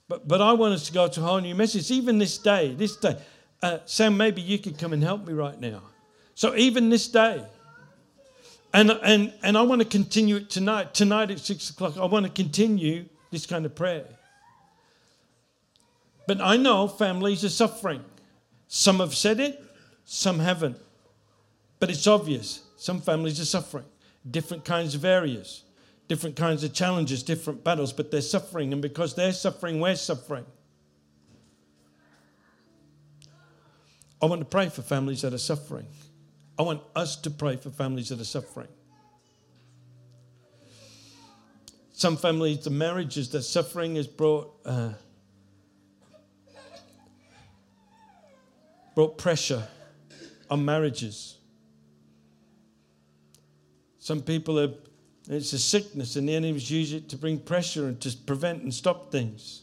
But, 0.08 0.28
but 0.28 0.41
I 0.41 0.52
want 0.54 0.74
us 0.74 0.86
to 0.88 0.94
go 0.94 1.08
to 1.08 1.22
a 1.22 1.24
whole 1.24 1.39
new 1.39 1.56
message, 1.56 1.89
even 1.89 2.17
this 2.17 2.38
day, 2.38 2.76
this 2.76 2.98
day. 2.98 3.17
Uh, 3.63 3.80
Sam, 3.86 4.17
maybe 4.17 4.41
you 4.41 4.60
could 4.60 4.78
come 4.78 4.91
and 4.91 5.02
help 5.02 5.26
me 5.26 5.34
right 5.34 5.60
now. 5.60 5.82
So 6.36 6.56
even 6.56 6.89
this 6.89 7.08
day, 7.08 7.44
and, 8.74 8.91
and, 8.91 9.34
and 9.44 9.58
I 9.58 9.62
want 9.62 9.82
to 9.82 9.88
continue 9.88 10.36
it 10.36 10.50
tonight. 10.50 10.94
Tonight 10.94 11.32
at 11.32 11.39
six 11.39 11.70
o'clock, 11.70 11.98
I 11.98 12.06
want 12.06 12.26
to 12.26 12.32
continue 12.32 13.06
this 13.32 13.46
kind 13.46 13.65
of 13.65 13.76
prayer. 13.76 14.06
But 16.28 16.42
I 16.42 16.58
know 16.58 16.88
families 16.88 17.44
are 17.44 17.50
suffering. 17.50 18.04
Some 18.68 19.00
have 19.00 19.16
said 19.16 19.40
it, 19.40 19.62
some 20.06 20.40
haven't. 20.40 20.78
But 21.80 21.90
it's 21.90 22.08
obvious. 22.08 22.62
Some 22.78 23.02
families 23.02 23.40
are 23.40 23.46
suffering. 23.46 23.86
Different 24.30 24.66
kinds 24.66 24.96
of 24.96 25.04
areas 25.04 25.64
different 26.12 26.36
kinds 26.36 26.62
of 26.62 26.74
challenges, 26.74 27.24
different 27.24 27.64
battles, 27.64 27.94
but 27.94 28.12
they're 28.12 28.20
suffering. 28.20 28.74
And 28.74 28.82
because 28.82 29.16
they're 29.16 29.32
suffering, 29.32 29.80
we're 29.80 29.96
suffering. 29.96 30.46
I 34.22 34.26
want 34.26 34.42
to 34.42 34.46
pray 34.46 34.68
for 34.68 34.82
families 34.82 35.22
that 35.22 35.34
are 35.34 35.38
suffering. 35.38 35.88
I 36.60 36.64
want 36.64 36.82
us 36.98 37.16
to 37.16 37.30
pray 37.30 37.56
for 37.56 37.70
families 37.70 38.10
that 38.10 38.20
are 38.20 38.26
suffering. 38.26 38.68
Some 41.94 42.18
families, 42.18 42.66
the 42.66 42.72
marriages 42.72 43.30
that 43.30 43.44
suffering 43.44 43.96
has 43.96 44.08
brought 44.08 44.54
uh, 44.66 44.90
brought 48.95 49.17
pressure 49.17 49.67
on 50.49 50.63
marriages. 50.65 51.38
Some 53.99 54.21
people 54.21 54.58
have 54.58 54.75
it's 55.30 55.54
a 55.54 55.60
sickness, 55.60 56.15
and 56.15 56.27
the 56.27 56.36
enemies 56.36 56.69
use 56.69 56.93
it 56.93 57.08
to 57.10 57.15
bring 57.15 57.39
pressure 57.39 57.88
and 57.88 57.99
to 58.01 58.12
prevent 58.25 58.63
and 58.63 58.73
stop 58.73 59.12
things. 59.12 59.62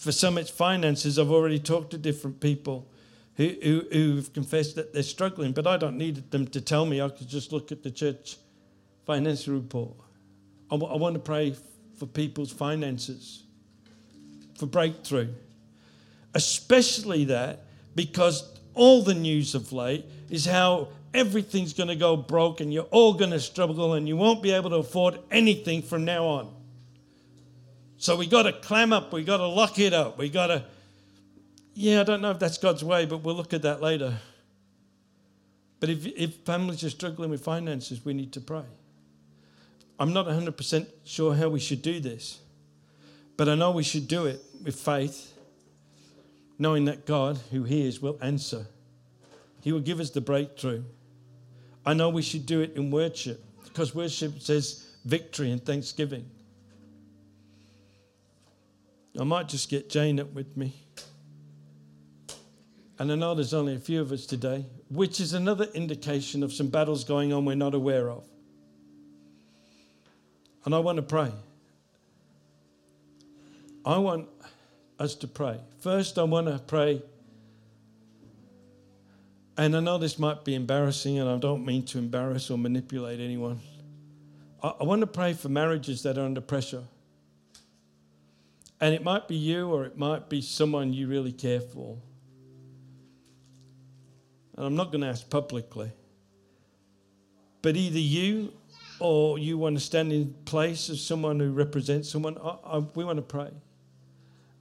For 0.00 0.12
some, 0.12 0.38
it's 0.38 0.50
finances. 0.50 1.18
I've 1.18 1.30
already 1.30 1.58
talked 1.58 1.90
to 1.92 1.98
different 1.98 2.40
people 2.40 2.86
who, 3.36 3.54
who, 3.62 3.86
who've 3.92 4.32
confessed 4.32 4.74
that 4.76 4.92
they're 4.92 5.02
struggling, 5.02 5.52
but 5.52 5.66
I 5.66 5.76
don't 5.76 5.96
need 5.96 6.30
them 6.30 6.46
to 6.48 6.60
tell 6.60 6.84
me. 6.84 7.00
I 7.00 7.08
could 7.08 7.28
just 7.28 7.52
look 7.52 7.70
at 7.70 7.82
the 7.82 7.90
church 7.90 8.36
financial 9.06 9.54
report. 9.54 9.94
I, 10.70 10.74
w- 10.74 10.92
I 10.92 10.96
want 10.96 11.14
to 11.14 11.20
pray 11.20 11.54
for 11.96 12.06
people's 12.06 12.52
finances, 12.52 13.44
for 14.58 14.66
breakthrough. 14.66 15.28
Especially 16.34 17.24
that 17.26 17.65
because 17.96 18.48
all 18.74 19.02
the 19.02 19.14
news 19.14 19.56
of 19.56 19.72
late 19.72 20.04
is 20.30 20.44
how 20.44 20.88
everything's 21.12 21.72
going 21.72 21.88
to 21.88 21.96
go 21.96 22.16
broke 22.16 22.60
and 22.60 22.72
you're 22.72 22.84
all 22.84 23.14
going 23.14 23.30
to 23.30 23.40
struggle 23.40 23.94
and 23.94 24.06
you 24.06 24.16
won't 24.16 24.42
be 24.42 24.52
able 24.52 24.70
to 24.70 24.76
afford 24.76 25.18
anything 25.32 25.82
from 25.82 26.04
now 26.04 26.24
on. 26.24 26.54
So 27.96 28.14
we 28.14 28.26
got 28.26 28.42
to 28.42 28.52
clam 28.52 28.92
up, 28.92 29.12
we 29.12 29.24
got 29.24 29.38
to 29.38 29.46
lock 29.46 29.78
it 29.78 29.94
up, 29.94 30.18
we 30.18 30.28
got 30.28 30.48
to. 30.48 30.64
Yeah, 31.74 32.02
I 32.02 32.04
don't 32.04 32.20
know 32.20 32.30
if 32.30 32.38
that's 32.38 32.58
God's 32.58 32.84
way, 32.84 33.06
but 33.06 33.18
we'll 33.18 33.34
look 33.34 33.54
at 33.54 33.62
that 33.62 33.82
later. 33.82 34.18
But 35.80 35.90
if, 35.90 36.06
if 36.06 36.36
families 36.36 36.84
are 36.84 36.90
struggling 36.90 37.30
with 37.30 37.42
finances, 37.42 38.04
we 38.04 38.14
need 38.14 38.32
to 38.34 38.40
pray. 38.40 38.64
I'm 39.98 40.12
not 40.12 40.26
100% 40.26 40.86
sure 41.04 41.34
how 41.34 41.48
we 41.48 41.60
should 41.60 41.82
do 41.82 42.00
this, 42.00 42.40
but 43.36 43.48
I 43.48 43.54
know 43.54 43.70
we 43.70 43.82
should 43.82 44.08
do 44.08 44.26
it 44.26 44.42
with 44.62 44.76
faith, 44.76 45.32
knowing 46.58 46.84
that 46.86 47.06
God, 47.06 47.38
who 47.50 47.64
hears, 47.64 48.00
will 48.00 48.18
answer. 48.20 48.66
He 49.60 49.72
will 49.72 49.80
give 49.80 50.00
us 50.00 50.10
the 50.10 50.20
breakthrough. 50.20 50.84
I 51.84 51.94
know 51.94 52.08
we 52.08 52.22
should 52.22 52.46
do 52.46 52.60
it 52.60 52.76
in 52.76 52.90
worship 52.90 53.42
because 53.64 53.94
worship 53.94 54.40
says 54.40 54.96
victory 55.04 55.50
and 55.50 55.64
thanksgiving. 55.64 56.28
I 59.18 59.24
might 59.24 59.48
just 59.48 59.70
get 59.70 59.88
Jane 59.88 60.20
up 60.20 60.32
with 60.34 60.56
me. 60.56 60.74
And 62.98 63.12
I 63.12 63.14
know 63.14 63.34
there's 63.34 63.54
only 63.54 63.74
a 63.74 63.78
few 63.78 64.00
of 64.00 64.12
us 64.12 64.26
today, 64.26 64.64
which 64.88 65.20
is 65.20 65.32
another 65.32 65.64
indication 65.74 66.42
of 66.42 66.52
some 66.52 66.68
battles 66.68 67.04
going 67.04 67.32
on 67.32 67.44
we're 67.44 67.54
not 67.54 67.74
aware 67.74 68.10
of. 68.10 68.26
And 70.64 70.74
I 70.74 70.78
want 70.78 70.96
to 70.96 71.02
pray. 71.02 71.30
I 73.84 73.98
want 73.98 74.28
us 74.98 75.14
to 75.16 75.28
pray. 75.28 75.60
First, 75.80 76.18
I 76.18 76.22
want 76.22 76.46
to 76.46 76.58
pray 76.58 77.02
and 79.58 79.74
I 79.74 79.80
know 79.80 79.96
this 79.96 80.18
might 80.18 80.44
be 80.44 80.54
embarrassing, 80.54 81.18
and 81.18 81.28
I 81.28 81.38
don't 81.38 81.64
mean 81.64 81.84
to 81.86 81.98
embarrass 81.98 82.50
or 82.50 82.58
manipulate 82.58 83.20
anyone. 83.20 83.60
I, 84.62 84.74
I 84.80 84.84
want 84.84 85.00
to 85.00 85.06
pray 85.06 85.32
for 85.32 85.48
marriages 85.48 86.02
that 86.02 86.18
are 86.18 86.24
under 86.24 86.42
pressure. 86.42 86.84
And 88.78 88.94
it 88.94 89.02
might 89.02 89.26
be 89.28 89.36
you, 89.36 89.70
or 89.70 89.86
it 89.86 89.96
might 89.96 90.28
be 90.28 90.42
someone 90.42 90.92
you 90.92 91.08
really 91.08 91.32
care 91.32 91.60
for. 91.60 91.96
And 94.56 94.66
I'm 94.66 94.76
not 94.76 94.92
going 94.92 95.00
to 95.00 95.06
ask 95.06 95.28
publicly. 95.30 95.90
But 97.62 97.76
either 97.76 97.98
you 97.98 98.52
or 99.00 99.38
you 99.38 99.56
want 99.56 99.76
to 99.76 99.80
stand 99.80 100.12
in 100.12 100.34
place 100.44 100.90
of 100.90 100.98
someone 100.98 101.40
who 101.40 101.52
represents 101.52 102.10
someone, 102.10 102.36
I, 102.36 102.56
I, 102.64 102.78
we 102.78 103.04
want 103.04 103.16
to 103.16 103.22
pray. 103.22 103.50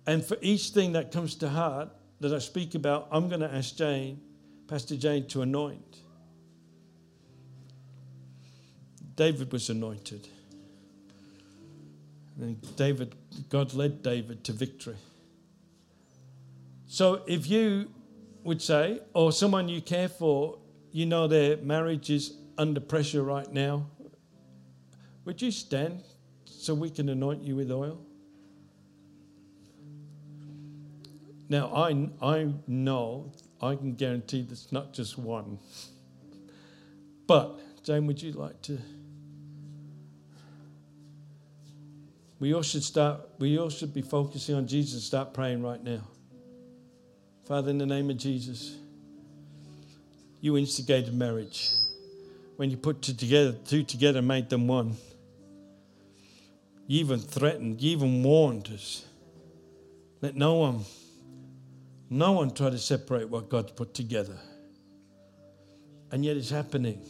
And 0.07 0.23
for 0.23 0.37
each 0.41 0.69
thing 0.69 0.93
that 0.93 1.11
comes 1.11 1.35
to 1.35 1.49
heart 1.49 1.89
that 2.19 2.33
I 2.33 2.39
speak 2.39 2.75
about, 2.75 3.07
I'm 3.11 3.27
going 3.27 3.41
to 3.41 3.53
ask 3.53 3.75
Jane 3.75 4.21
Pastor 4.67 4.95
Jane 4.95 5.27
to 5.27 5.41
anoint. 5.41 5.97
David 9.15 9.51
was 9.51 9.69
anointed. 9.69 10.27
And 12.39 12.75
David, 12.75 13.15
God 13.49 13.73
led 13.73 14.01
David 14.01 14.43
to 14.45 14.51
victory. 14.51 14.97
So 16.87 17.21
if 17.27 17.47
you 17.47 17.91
would 18.43 18.61
say, 18.61 18.99
or 19.13 19.31
someone 19.31 19.69
you 19.69 19.81
care 19.81 20.09
for, 20.09 20.57
you 20.91 21.05
know 21.05 21.27
their 21.27 21.57
marriage 21.57 22.09
is 22.09 22.37
under 22.57 22.79
pressure 22.79 23.23
right 23.23 23.51
now, 23.51 23.87
would 25.23 25.41
you 25.41 25.51
stand 25.51 26.03
so 26.45 26.73
we 26.73 26.89
can 26.89 27.09
anoint 27.09 27.43
you 27.43 27.55
with 27.55 27.71
oil? 27.71 27.99
Now, 31.47 31.73
I, 31.73 32.09
I 32.21 32.53
know 32.67 33.31
I 33.61 33.75
can 33.75 33.93
guarantee 33.93 34.41
there's 34.41 34.71
not 34.71 34.93
just 34.93 35.17
one. 35.17 35.59
But, 37.27 37.59
Jane, 37.83 38.07
would 38.07 38.21
you 38.21 38.31
like 38.31 38.61
to? 38.63 38.79
We 42.39 42.53
all 42.53 42.63
should 42.63 42.83
start, 42.83 43.21
we 43.39 43.57
all 43.57 43.69
should 43.69 43.93
be 43.93 44.01
focusing 44.01 44.55
on 44.55 44.67
Jesus. 44.67 45.03
Start 45.03 45.33
praying 45.33 45.63
right 45.63 45.83
now. 45.83 46.01
Father, 47.45 47.69
in 47.69 47.77
the 47.77 47.85
name 47.85 48.09
of 48.09 48.17
Jesus, 48.17 48.75
you 50.41 50.57
instigated 50.57 51.13
marriage. 51.13 51.69
When 52.57 52.71
you 52.71 52.77
put 52.77 53.01
two 53.01 53.13
together, 53.13 53.53
two 53.65 53.83
together 53.83 54.21
made 54.21 54.49
them 54.49 54.67
one. 54.67 54.95
You 56.87 56.99
even 56.99 57.19
threatened, 57.19 57.81
you 57.81 57.91
even 57.91 58.23
warned 58.23 58.69
us. 58.69 59.05
Let 60.21 60.35
no 60.35 60.55
one 60.55 60.85
no 62.15 62.31
one 62.31 62.49
tried 62.49 62.71
to 62.71 62.77
separate 62.77 63.29
what 63.29 63.49
God's 63.49 63.71
put 63.71 63.93
together. 63.93 64.37
And 66.11 66.23
yet 66.23 66.37
it's 66.37 66.49
happening. 66.49 67.01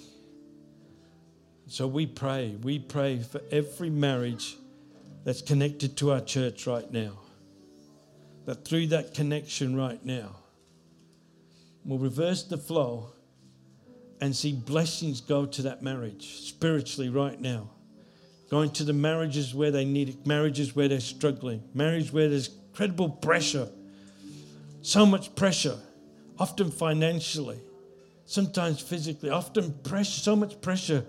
So 1.68 1.86
we 1.86 2.08
pray. 2.08 2.58
We 2.64 2.80
pray 2.80 3.20
for 3.20 3.40
every 3.52 3.92
marriage 3.92 4.58
that's 5.24 5.44
connected 5.44 5.96
to 5.98 6.12
our 6.12 6.22
church 6.22 6.66
right 6.66 6.92
now. 6.92 7.20
That 8.46 8.66
through 8.66 8.88
that 8.88 9.14
connection 9.14 9.76
right 9.76 10.04
now, 10.04 10.38
we'll 11.84 12.00
reverse 12.00 12.44
the 12.44 12.58
flow 12.58 13.12
and 14.22 14.36
see 14.36 14.54
blessings 14.54 15.22
go 15.22 15.46
to 15.46 15.62
that 15.64 15.84
marriage 15.84 16.48
spiritually 16.48 17.10
right 17.10 17.40
now. 17.40 17.70
Going 18.50 18.72
to 18.72 18.84
the 18.84 18.94
marriages 18.94 19.54
where 19.54 19.72
they 19.72 19.86
need 19.86 20.10
it, 20.10 20.26
marriages 20.26 20.76
where 20.76 20.88
they're 20.88 21.00
struggling, 21.00 21.64
marriages 21.76 22.12
where 22.12 22.28
there's 22.28 22.50
incredible 22.70 23.10
pressure 23.10 23.70
so 24.86 25.04
much 25.04 25.34
pressure, 25.36 25.80
often 26.38 26.70
financially, 26.70 27.60
sometimes 28.26 28.80
physically, 28.80 29.32
often 29.32 29.74
pressure, 29.84 30.22
so 30.22 30.36
much 30.36 30.62
pressure 30.62 31.04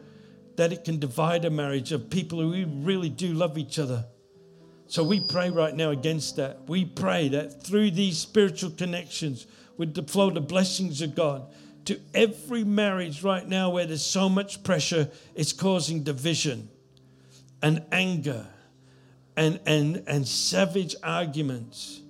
that 0.57 0.73
it 0.73 0.83
can 0.83 0.99
divide 0.99 1.45
a 1.45 1.51
marriage 1.51 1.93
of 1.93 2.09
people 2.09 2.41
who 2.41 2.65
really 2.67 3.11
do 3.11 3.35
love 3.35 3.59
each 3.59 3.79
other. 3.79 4.07
So 4.87 5.05
we 5.05 5.21
pray 5.21 5.51
right 5.51 5.75
now 5.75 5.91
against 5.91 6.37
that. 6.37 6.67
We 6.67 6.87
pray 6.87 7.29
that 7.29 7.63
through 7.63 7.91
these 7.91 8.17
spiritual 8.17 8.71
connections 8.71 9.47
would 9.77 10.09
flow 10.09 10.31
the 10.31 10.41
blessings 10.41 11.03
of 11.03 11.15
God 11.15 11.53
to 11.85 12.01
every 12.15 12.65
marriage 12.65 13.23
right 13.23 13.47
now 13.47 13.69
where 13.69 13.85
there's 13.85 14.05
so 14.05 14.31
much 14.31 14.65
pressure, 14.65 15.11
it's 15.35 15.53
causing 15.53 16.03
division 16.03 16.71
and 17.63 17.85
anger 17.93 18.47
and, 19.37 19.61
and, 19.67 20.03
and 20.07 20.27
savage 20.27 20.97
arguments 21.03 22.01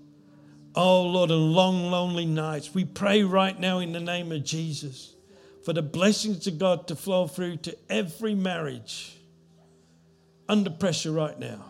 Oh, 0.77 1.05
Lord, 1.05 1.31
and 1.31 1.53
long, 1.53 1.91
lonely 1.91 2.27
nights. 2.27 2.75
We 2.75 2.85
pray 2.85 3.23
right 3.23 3.59
now 3.59 3.79
in 3.79 3.93
the 3.93 4.01
name 4.01 4.31
of 4.31 4.45
Jesus 4.45 5.15
for 5.65 5.73
the 5.73 5.83
blessings 5.83 6.47
of 6.47 6.59
God 6.59 6.87
to 6.89 6.95
flow 6.95 7.27
through 7.27 7.57
to 7.59 7.77
every 7.89 8.35
marriage 8.35 9.17
under 10.49 10.69
pressure 10.69 11.13
right 11.13 11.39
now. 11.39 11.65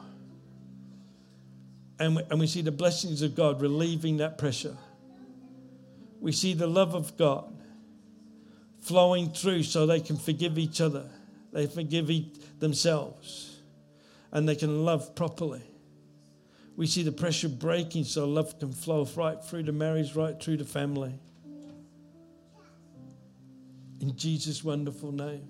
And 1.99 2.17
we, 2.17 2.23
and 2.29 2.41
we 2.41 2.49
see 2.49 2.63
the 2.63 2.73
blessings 2.73 3.23
of 3.23 3.37
God 3.37 3.63
relieving 3.63 4.17
that 4.19 4.39
pressure. 4.39 4.77
We 6.21 6.33
see 6.33 6.53
the 6.53 6.67
love 6.67 6.95
of 6.95 7.17
God 7.17 7.57
flowing 8.81 9.31
through 9.31 9.63
so 9.63 9.87
they 9.87 10.01
can 10.01 10.17
forgive 10.17 10.59
each 10.59 10.81
other, 10.81 11.09
they 11.53 11.67
forgive 11.67 12.11
themselves, 12.59 13.61
and 14.33 14.49
they 14.49 14.57
can 14.57 14.85
love 14.85 15.15
properly. 15.15 15.63
We 16.77 16.87
see 16.87 17.03
the 17.03 17.13
pressure 17.13 17.49
breaking 17.49 18.05
so 18.05 18.27
love 18.27 18.59
can 18.59 18.71
flow 18.73 19.09
right 19.17 19.43
through 19.43 19.65
the 19.65 19.73
marriage, 19.73 20.15
right 20.15 20.41
through 20.41 20.59
the 20.59 20.65
family. 20.65 21.15
In 24.01 24.15
Jesus' 24.15 24.63
wonderful 24.63 25.11
name. 25.11 25.49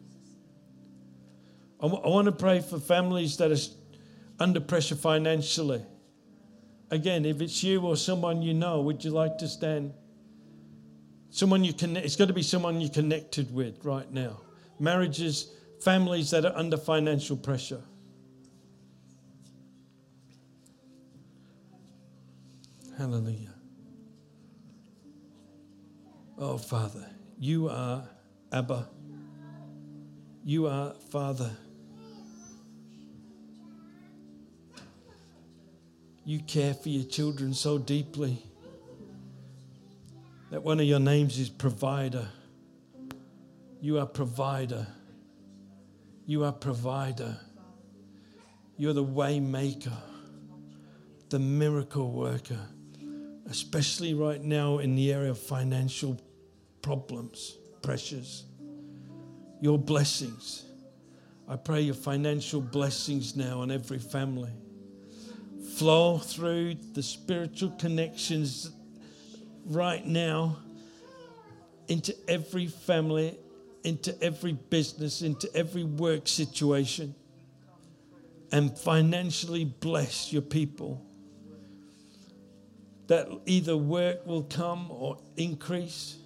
I, 1.80 1.88
w- 1.88 2.02
I 2.02 2.08
want 2.08 2.26
to 2.26 2.32
pray 2.32 2.60
for 2.60 2.78
families 2.78 3.36
that 3.38 3.50
are 3.50 3.56
under 4.38 4.60
pressure 4.60 4.94
financially. 4.94 5.82
Again, 6.92 7.24
if 7.24 7.40
it's 7.40 7.62
you 7.64 7.80
or 7.80 7.96
someone 7.96 8.40
you 8.40 8.54
know, 8.54 8.80
would 8.82 9.04
you 9.04 9.10
like 9.10 9.38
to 9.38 9.48
stand? 9.48 9.92
Someone 11.30 11.64
you 11.64 11.72
can, 11.72 11.96
it's 11.96 12.14
got 12.14 12.28
to 12.28 12.34
be 12.34 12.42
someone 12.42 12.80
you're 12.80 12.88
connected 12.88 13.52
with 13.52 13.84
right 13.84 14.10
now. 14.12 14.40
Marriages, 14.78 15.50
families 15.82 16.30
that 16.30 16.44
are 16.44 16.56
under 16.56 16.76
financial 16.76 17.36
pressure. 17.36 17.82
Hallelujah. 22.96 23.52
Oh, 26.38 26.56
Father, 26.56 27.06
you 27.38 27.68
are 27.68 28.08
Abba. 28.52 28.88
You 30.44 30.66
are 30.66 30.94
Father. 31.10 31.50
You 36.24 36.40
care 36.40 36.74
for 36.74 36.88
your 36.88 37.04
children 37.04 37.54
so 37.54 37.78
deeply 37.78 38.42
that 40.50 40.62
one 40.62 40.80
of 40.80 40.86
your 40.86 41.00
names 41.00 41.38
is 41.38 41.48
provider. 41.48 42.26
You 43.80 43.98
are 43.98 44.06
provider. 44.06 44.86
You 46.26 46.44
are 46.44 46.52
provider. 46.52 47.36
You're 48.76 48.92
the 48.92 49.04
waymaker, 49.04 49.96
the 51.28 51.38
miracle 51.38 52.10
worker, 52.10 52.60
especially 53.48 54.14
right 54.14 54.42
now 54.42 54.78
in 54.78 54.94
the 54.94 55.12
area 55.12 55.30
of 55.30 55.38
financial 55.38 56.20
problems, 56.82 57.56
pressures. 57.82 58.44
Your 59.60 59.78
blessings. 59.78 60.64
I 61.48 61.56
pray 61.56 61.82
your 61.82 61.94
financial 61.94 62.60
blessings 62.60 63.36
now 63.36 63.60
on 63.60 63.70
every 63.70 63.98
family. 63.98 64.52
Flow 65.76 66.18
through 66.18 66.74
the 66.92 67.02
spiritual 67.02 67.70
connections 67.72 68.70
right 69.64 70.04
now 70.04 70.58
into 71.88 72.14
every 72.28 72.66
family, 72.66 73.38
into 73.84 74.20
every 74.22 74.52
business, 74.52 75.22
into 75.22 75.48
every 75.54 75.84
work 75.84 76.26
situation, 76.26 77.14
and 78.50 78.76
financially 78.76 79.64
bless 79.64 80.32
your 80.32 80.42
people. 80.42 81.04
That 83.06 83.28
either 83.46 83.76
work 83.76 84.26
will 84.26 84.42
come 84.42 84.90
or 84.90 85.18
increase, 85.36 86.16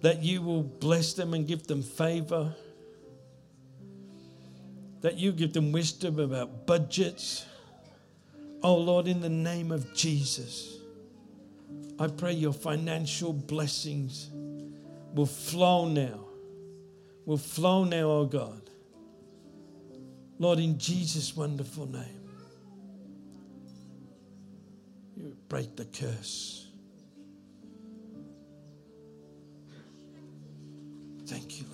that 0.00 0.22
you 0.22 0.40
will 0.40 0.62
bless 0.62 1.12
them 1.14 1.34
and 1.34 1.46
give 1.46 1.66
them 1.66 1.82
favor, 1.82 2.54
that 5.02 5.18
you 5.18 5.32
give 5.32 5.52
them 5.52 5.72
wisdom 5.72 6.18
about 6.18 6.66
budgets. 6.66 7.44
Oh 8.62 8.76
Lord, 8.76 9.06
in 9.06 9.20
the 9.20 9.28
name 9.28 9.70
of 9.70 9.94
Jesus. 9.94 10.78
I 11.98 12.08
pray 12.08 12.32
your 12.32 12.52
financial 12.52 13.32
blessings 13.32 14.30
will 15.14 15.26
flow 15.26 15.86
now. 15.86 16.20
Will 17.24 17.38
flow 17.38 17.84
now, 17.84 18.10
oh 18.10 18.24
God. 18.26 18.62
Lord, 20.38 20.58
in 20.58 20.78
Jesus' 20.78 21.36
wonderful 21.36 21.86
name, 21.86 22.13
you 25.16 25.36
break 25.48 25.76
the 25.76 25.84
curse. 25.84 26.68
Thank 31.26 31.58
you, 31.58 31.66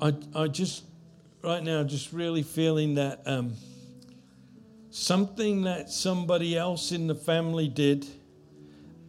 Lord. 0.00 0.14
I, 0.34 0.42
I 0.42 0.48
just 0.48 0.84
right 1.42 1.62
now 1.62 1.84
just 1.84 2.12
really 2.12 2.42
feeling 2.42 2.94
that 2.94 3.22
um, 3.26 3.54
something 4.90 5.62
that 5.62 5.90
somebody 5.90 6.56
else 6.56 6.90
in 6.90 7.06
the 7.06 7.14
family 7.14 7.68
did 7.68 8.06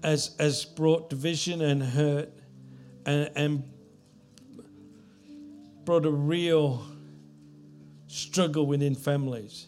has, 0.03 0.35
has 0.39 0.65
brought 0.65 1.09
division 1.09 1.61
and 1.61 1.81
hurt 1.81 2.31
and, 3.05 3.31
and 3.35 3.63
brought 5.85 6.05
a 6.05 6.11
real 6.11 6.85
struggle 8.07 8.65
within 8.65 8.95
families. 8.95 9.67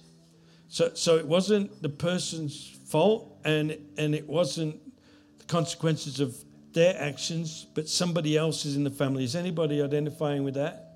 So, 0.68 0.92
so 0.94 1.18
it 1.18 1.28
wasn't 1.28 1.82
the 1.82 1.90
person's 1.90 2.78
fault 2.88 3.40
and, 3.46 3.78
and 3.98 4.14
it 4.14 4.28
wasn't 4.28 4.80
the 5.40 5.46
consequences 5.46 6.20
of 6.20 6.36
their 6.74 7.00
actions, 7.02 7.66
but 7.74 7.88
somebody 7.88 8.38
else's 8.38 8.76
in 8.76 8.84
the 8.84 8.92
family. 8.92 9.24
Is 9.24 9.36
anybody 9.36 9.82
identifying 9.82 10.44
with 10.44 10.56
that? 10.56 10.88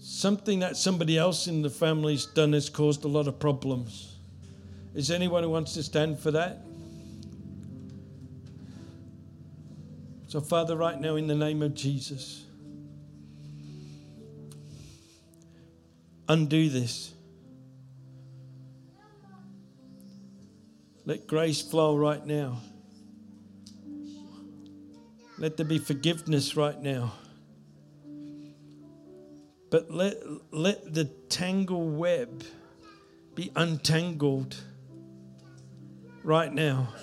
something 0.00 0.60
that 0.60 0.76
somebody 0.76 1.18
else 1.18 1.46
in 1.46 1.62
the 1.62 1.70
family's 1.70 2.26
done 2.26 2.52
has 2.52 2.68
caused 2.68 3.04
a 3.04 3.08
lot 3.08 3.28
of 3.28 3.38
problems. 3.38 4.16
Is 4.94 5.10
anyone 5.10 5.42
who 5.42 5.50
wants 5.50 5.74
to 5.74 5.82
stand 5.82 6.18
for 6.18 6.30
that? 6.32 6.62
So, 10.26 10.40
Father, 10.40 10.76
right 10.76 10.98
now, 11.00 11.16
in 11.16 11.26
the 11.26 11.34
name 11.34 11.62
of 11.62 11.74
Jesus, 11.74 12.44
undo 16.30 16.68
this. 16.68 17.12
Let 21.04 21.26
grace 21.26 21.60
flow 21.60 21.96
right 21.96 22.24
now. 22.24 22.60
Let 25.38 25.56
there 25.56 25.66
be 25.66 25.78
forgiveness 25.78 26.56
right 26.56 26.80
now. 26.80 27.14
But 29.70 29.90
let, 29.90 30.18
let 30.52 30.94
the 30.94 31.06
tangle 31.28 31.88
web 31.88 32.44
be 33.34 33.50
untangled 33.56 34.56
right 36.22 36.52
now. 36.52 36.94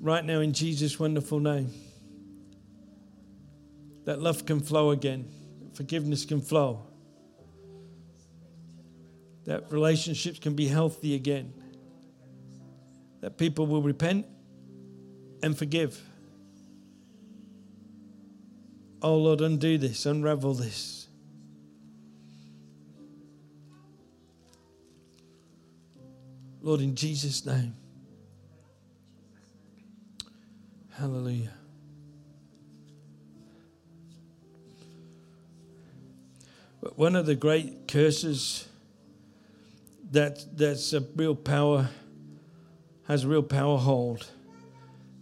Right 0.00 0.24
now, 0.24 0.40
in 0.40 0.52
Jesus' 0.52 0.98
wonderful 0.98 1.38
name. 1.38 1.70
That 4.04 4.20
love 4.20 4.46
can 4.46 4.58
flow 4.58 4.90
again, 4.90 5.28
forgiveness 5.74 6.24
can 6.24 6.40
flow, 6.40 6.86
that 9.44 9.70
relationships 9.72 10.38
can 10.38 10.54
be 10.54 10.68
healthy 10.68 11.14
again, 11.14 11.52
that 13.20 13.38
people 13.38 13.66
will 13.66 13.82
repent 13.82 14.26
and 15.42 15.56
forgive. 15.56 16.00
Oh 19.00 19.16
Lord, 19.16 19.40
undo 19.40 19.78
this, 19.78 20.06
unravel 20.06 20.54
this. 20.54 21.08
Lord, 26.60 26.80
in 26.80 26.94
Jesus' 26.94 27.44
name. 27.44 27.74
Hallelujah. 30.92 31.50
One 36.96 37.14
of 37.14 37.26
the 37.26 37.34
great 37.34 37.86
curses 37.86 38.68
that 40.10 40.44
that's 40.56 40.92
a 40.92 41.00
real 41.14 41.34
power 41.34 41.88
has 43.06 43.24
a 43.24 43.28
real 43.28 43.42
power 43.42 43.78
hold 43.78 44.28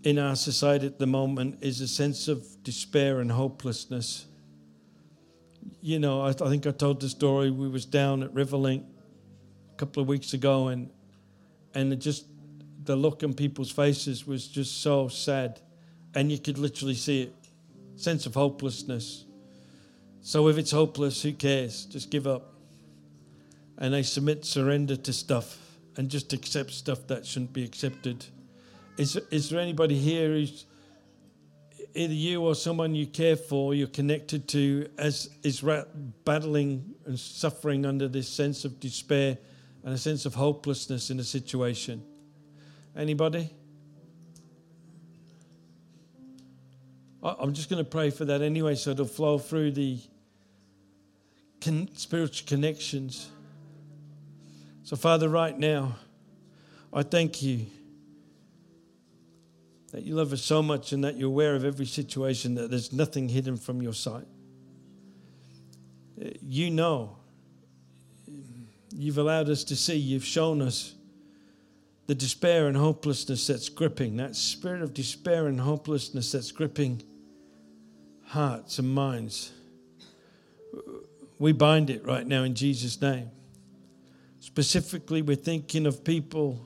in 0.02 0.18
our 0.18 0.36
society 0.36 0.86
at 0.86 0.98
the 0.98 1.06
moment 1.06 1.58
is 1.60 1.80
a 1.80 1.88
sense 1.88 2.28
of 2.28 2.46
despair 2.62 3.20
and 3.20 3.30
hopelessness. 3.30 4.26
You 5.82 5.98
know, 5.98 6.22
I, 6.22 6.30
I 6.30 6.32
think 6.32 6.66
I 6.66 6.70
told 6.70 7.00
the 7.00 7.08
story. 7.08 7.50
We 7.50 7.68
was 7.68 7.84
down 7.84 8.22
at 8.22 8.32
Riverlink 8.32 8.84
a 9.72 9.76
couple 9.76 10.02
of 10.02 10.08
weeks 10.08 10.32
ago, 10.32 10.68
and 10.68 10.90
and 11.74 12.00
just 12.00 12.26
the 12.84 12.96
look 12.96 13.22
on 13.22 13.34
people's 13.34 13.70
faces 13.70 14.26
was 14.26 14.48
just 14.48 14.82
so 14.82 15.08
sad, 15.08 15.60
and 16.14 16.32
you 16.32 16.38
could 16.38 16.56
literally 16.56 16.94
see 16.94 17.22
it, 17.22 17.34
sense 17.96 18.24
of 18.24 18.34
hopelessness. 18.34 19.26
So 20.22 20.48
if 20.48 20.58
it's 20.58 20.70
hopeless, 20.70 21.22
who 21.22 21.32
cares? 21.32 21.86
Just 21.86 22.10
give 22.10 22.26
up. 22.26 22.54
And 23.78 23.94
they 23.94 24.02
submit, 24.02 24.44
surrender 24.44 24.96
to 24.96 25.12
stuff, 25.12 25.58
and 25.96 26.10
just 26.10 26.32
accept 26.32 26.72
stuff 26.72 27.06
that 27.06 27.24
shouldn't 27.24 27.52
be 27.52 27.64
accepted. 27.64 28.26
Is, 28.98 29.16
is 29.30 29.48
there 29.48 29.60
anybody 29.60 29.96
here 29.96 30.28
who's 30.28 30.66
either 31.94 32.12
you 32.12 32.42
or 32.42 32.54
someone 32.54 32.94
you 32.94 33.06
care 33.06 33.36
for, 33.36 33.74
you're 33.74 33.88
connected 33.88 34.46
to, 34.48 34.88
as 34.98 35.30
is 35.42 35.62
ra- 35.62 35.84
battling 36.24 36.94
and 37.06 37.18
suffering 37.18 37.86
under 37.86 38.08
this 38.08 38.28
sense 38.28 38.64
of 38.64 38.78
despair 38.78 39.38
and 39.84 39.94
a 39.94 39.98
sense 39.98 40.26
of 40.26 40.34
hopelessness 40.34 41.10
in 41.10 41.18
a 41.18 41.24
situation. 41.24 42.02
Anybody? 42.94 43.50
I'm 47.22 47.52
just 47.52 47.68
going 47.68 47.84
to 47.84 47.90
pray 47.90 48.08
for 48.08 48.24
that 48.24 48.40
anyway, 48.40 48.74
so 48.74 48.92
it'll 48.92 49.04
flow 49.04 49.38
through 49.38 49.72
the 49.72 49.98
con- 51.60 51.90
spiritual 51.94 52.48
connections. 52.48 53.28
So, 54.84 54.96
Father, 54.96 55.28
right 55.28 55.56
now, 55.56 55.96
I 56.92 57.02
thank 57.02 57.42
you 57.42 57.66
that 59.92 60.02
you 60.02 60.14
love 60.14 60.32
us 60.32 60.40
so 60.40 60.62
much 60.62 60.92
and 60.92 61.04
that 61.04 61.16
you're 61.16 61.28
aware 61.28 61.54
of 61.54 61.64
every 61.64 61.84
situation, 61.84 62.54
that 62.54 62.70
there's 62.70 62.92
nothing 62.92 63.28
hidden 63.28 63.58
from 63.58 63.82
your 63.82 63.92
sight. 63.92 64.26
You 66.40 66.70
know, 66.70 67.16
you've 68.94 69.18
allowed 69.18 69.50
us 69.50 69.62
to 69.64 69.76
see, 69.76 69.96
you've 69.96 70.24
shown 70.24 70.62
us 70.62 70.94
the 72.06 72.14
despair 72.14 72.66
and 72.66 72.76
hopelessness 72.76 73.46
that's 73.46 73.68
gripping, 73.68 74.16
that 74.16 74.36
spirit 74.36 74.80
of 74.80 74.94
despair 74.94 75.48
and 75.48 75.60
hopelessness 75.60 76.32
that's 76.32 76.50
gripping 76.50 77.02
hearts 78.30 78.78
and 78.78 78.88
minds. 78.88 79.52
We 81.40 81.50
bind 81.50 81.90
it 81.90 82.04
right 82.04 82.24
now 82.24 82.44
in 82.44 82.54
Jesus' 82.54 83.00
name. 83.02 83.30
Specifically, 84.38 85.20
we're 85.20 85.36
thinking 85.36 85.84
of 85.84 86.04
people 86.04 86.64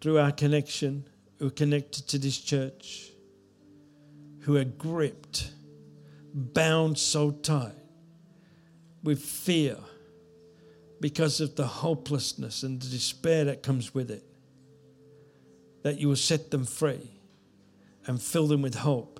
through 0.00 0.18
our 0.18 0.32
connection 0.32 1.04
who 1.38 1.46
are 1.46 1.50
connected 1.50 2.08
to 2.08 2.18
this 2.18 2.36
church, 2.38 3.10
who 4.40 4.56
are 4.56 4.64
gripped, 4.64 5.52
bound 6.34 6.98
so 6.98 7.30
tight 7.30 7.72
with 9.04 9.22
fear 9.22 9.76
because 11.00 11.40
of 11.40 11.54
the 11.54 11.66
hopelessness 11.66 12.64
and 12.64 12.82
the 12.82 12.88
despair 12.88 13.44
that 13.44 13.62
comes 13.62 13.94
with 13.94 14.10
it, 14.10 14.24
that 15.84 16.00
you 16.00 16.08
will 16.08 16.16
set 16.16 16.50
them 16.50 16.64
free 16.64 17.12
and 18.08 18.20
fill 18.20 18.48
them 18.48 18.62
with 18.62 18.74
hope. 18.74 19.17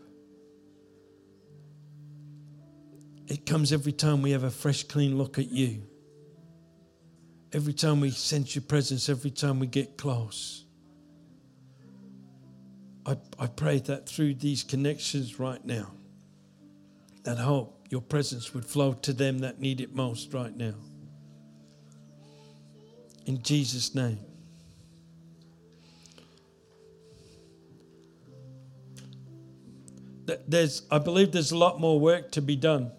It 3.29 3.45
comes 3.45 3.73
every 3.75 3.93
time 3.93 4.23
we 4.23 4.31
have 4.31 4.43
a 4.43 4.51
fresh, 4.51 4.85
clean 4.85 5.19
look 5.19 5.39
at 5.39 5.51
you. 5.51 5.83
Every 7.53 7.75
time 7.75 8.01
we 8.01 8.11
sense 8.11 8.55
your 8.55 8.63
presence, 8.63 9.11
every 9.11 9.31
time 9.31 9.59
we 9.59 9.67
get 9.67 9.99
close. 9.99 10.65
I, 13.05 13.19
I 13.39 13.47
pray 13.47 13.81
that 13.81 14.09
through 14.09 14.35
these 14.35 14.65
connections 14.65 15.39
right 15.39 15.63
now, 15.65 15.93
that 17.25 17.37
hope, 17.37 17.87
your 17.91 18.01
presence 18.01 18.55
would 18.55 18.65
flow 18.65 18.95
to 18.95 19.13
them 19.13 19.41
that 19.41 19.61
need 19.61 19.83
it 19.83 19.95
most 19.95 20.33
right 20.33 20.55
now. 20.55 20.75
In 23.27 23.43
Jesus' 23.43 23.95
name. 23.95 24.19
There's, 30.47 30.83
I 30.91 30.99
believe 30.99 31.33
there's 31.33 31.53
a 31.53 31.57
lot 31.57 31.81
more 31.81 31.99
work 32.01 32.33
to 32.33 32.43
be 32.43 32.57
done. 32.57 32.93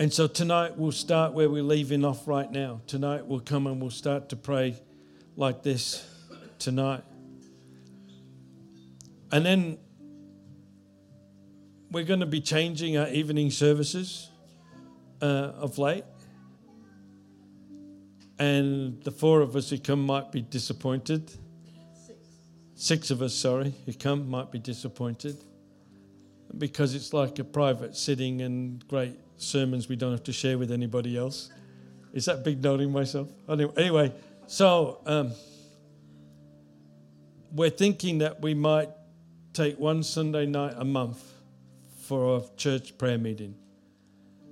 And 0.00 0.10
so 0.10 0.26
tonight 0.26 0.78
we'll 0.78 0.92
start 0.92 1.34
where 1.34 1.50
we're 1.50 1.62
leaving 1.62 2.06
off 2.06 2.26
right 2.26 2.50
now. 2.50 2.80
Tonight 2.86 3.26
we'll 3.26 3.38
come 3.38 3.66
and 3.66 3.82
we'll 3.82 3.90
start 3.90 4.30
to 4.30 4.36
pray 4.36 4.80
like 5.36 5.62
this 5.62 6.08
tonight. 6.58 7.04
And 9.30 9.44
then 9.44 9.76
we're 11.90 12.04
going 12.04 12.20
to 12.20 12.26
be 12.26 12.40
changing 12.40 12.96
our 12.96 13.08
evening 13.08 13.50
services 13.50 14.30
uh, 15.20 15.52
of 15.58 15.76
late. 15.76 16.04
And 18.38 19.04
the 19.04 19.10
four 19.10 19.42
of 19.42 19.54
us 19.54 19.68
who 19.68 19.76
come 19.76 20.06
might 20.06 20.32
be 20.32 20.40
disappointed. 20.40 21.28
Six. 21.28 22.18
Six 22.74 23.10
of 23.10 23.20
us, 23.20 23.34
sorry, 23.34 23.74
who 23.84 23.92
come 23.92 24.30
might 24.30 24.50
be 24.50 24.60
disappointed. 24.60 25.36
Because 26.56 26.94
it's 26.94 27.12
like 27.12 27.38
a 27.38 27.44
private 27.44 27.94
sitting 27.94 28.40
and 28.40 28.88
great 28.88 29.18
sermons 29.42 29.88
we 29.88 29.96
don't 29.96 30.12
have 30.12 30.24
to 30.24 30.32
share 30.32 30.58
with 30.58 30.70
anybody 30.70 31.16
else. 31.16 31.50
Is 32.12 32.24
that 32.24 32.44
big 32.44 32.62
noting 32.62 32.90
myself? 32.90 33.28
Anyway, 33.48 34.12
so 34.46 35.00
um, 35.06 35.32
we're 37.52 37.70
thinking 37.70 38.18
that 38.18 38.40
we 38.40 38.54
might 38.54 38.90
take 39.52 39.78
one 39.78 40.02
Sunday 40.02 40.46
night 40.46 40.74
a 40.76 40.84
month 40.84 41.22
for 42.02 42.38
a 42.38 42.42
church 42.56 42.98
prayer 42.98 43.18
meeting. 43.18 43.54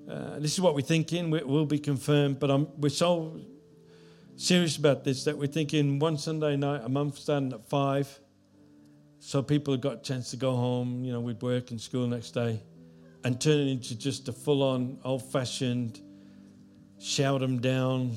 Uh, 0.09 0.39
this 0.39 0.55
is 0.55 0.61
what 0.61 0.75
we're 0.75 0.81
thinking. 0.81 1.35
It 1.35 1.47
will 1.47 1.67
be 1.67 1.79
confirmed, 1.79 2.39
but 2.39 2.51
I'm, 2.51 2.69
we're 2.79 2.89
so 2.89 3.41
serious 4.37 4.77
about 4.77 5.05
this 5.05 5.25
that 5.25 5.37
we're 5.37 5.49
thinking 5.49 5.99
one 5.99 6.17
Sunday 6.17 6.57
night 6.57 6.83
a 6.85 6.89
month, 6.89 7.19
starting 7.19 7.53
at 7.53 7.69
five, 7.69 8.21
so 9.19 9.43
people 9.43 9.75
have 9.75 9.81
got 9.81 9.95
a 9.95 10.01
chance 10.01 10.31
to 10.31 10.37
go 10.37 10.55
home, 10.55 11.05
you 11.05 11.13
know, 11.13 11.21
with 11.21 11.43
work 11.43 11.73
and 11.73 11.81
school 11.81 12.07
next 12.07 12.31
day, 12.31 12.63
and 13.25 13.41
turn 13.41 13.59
it 13.59 13.71
into 13.71 13.97
just 13.97 14.29
a 14.29 14.33
full-on, 14.33 14.99
old-fashioned, 15.05 16.01
shout 17.01 17.41
them 17.41 17.61
down, 17.61 18.17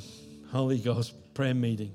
Holy 0.52 0.80
Ghost 0.80 1.14
prayer 1.34 1.54
meeting. 1.54 1.94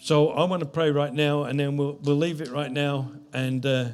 So 0.00 0.30
I 0.30 0.44
want 0.44 0.60
to 0.60 0.68
pray 0.68 0.90
right 0.90 1.12
now, 1.12 1.44
and 1.44 1.58
then 1.58 1.76
we'll 1.76 1.98
we'll 2.02 2.16
leave 2.16 2.40
it 2.40 2.50
right 2.50 2.70
now, 2.70 3.10
and 3.32 3.64
uh, 3.66 3.88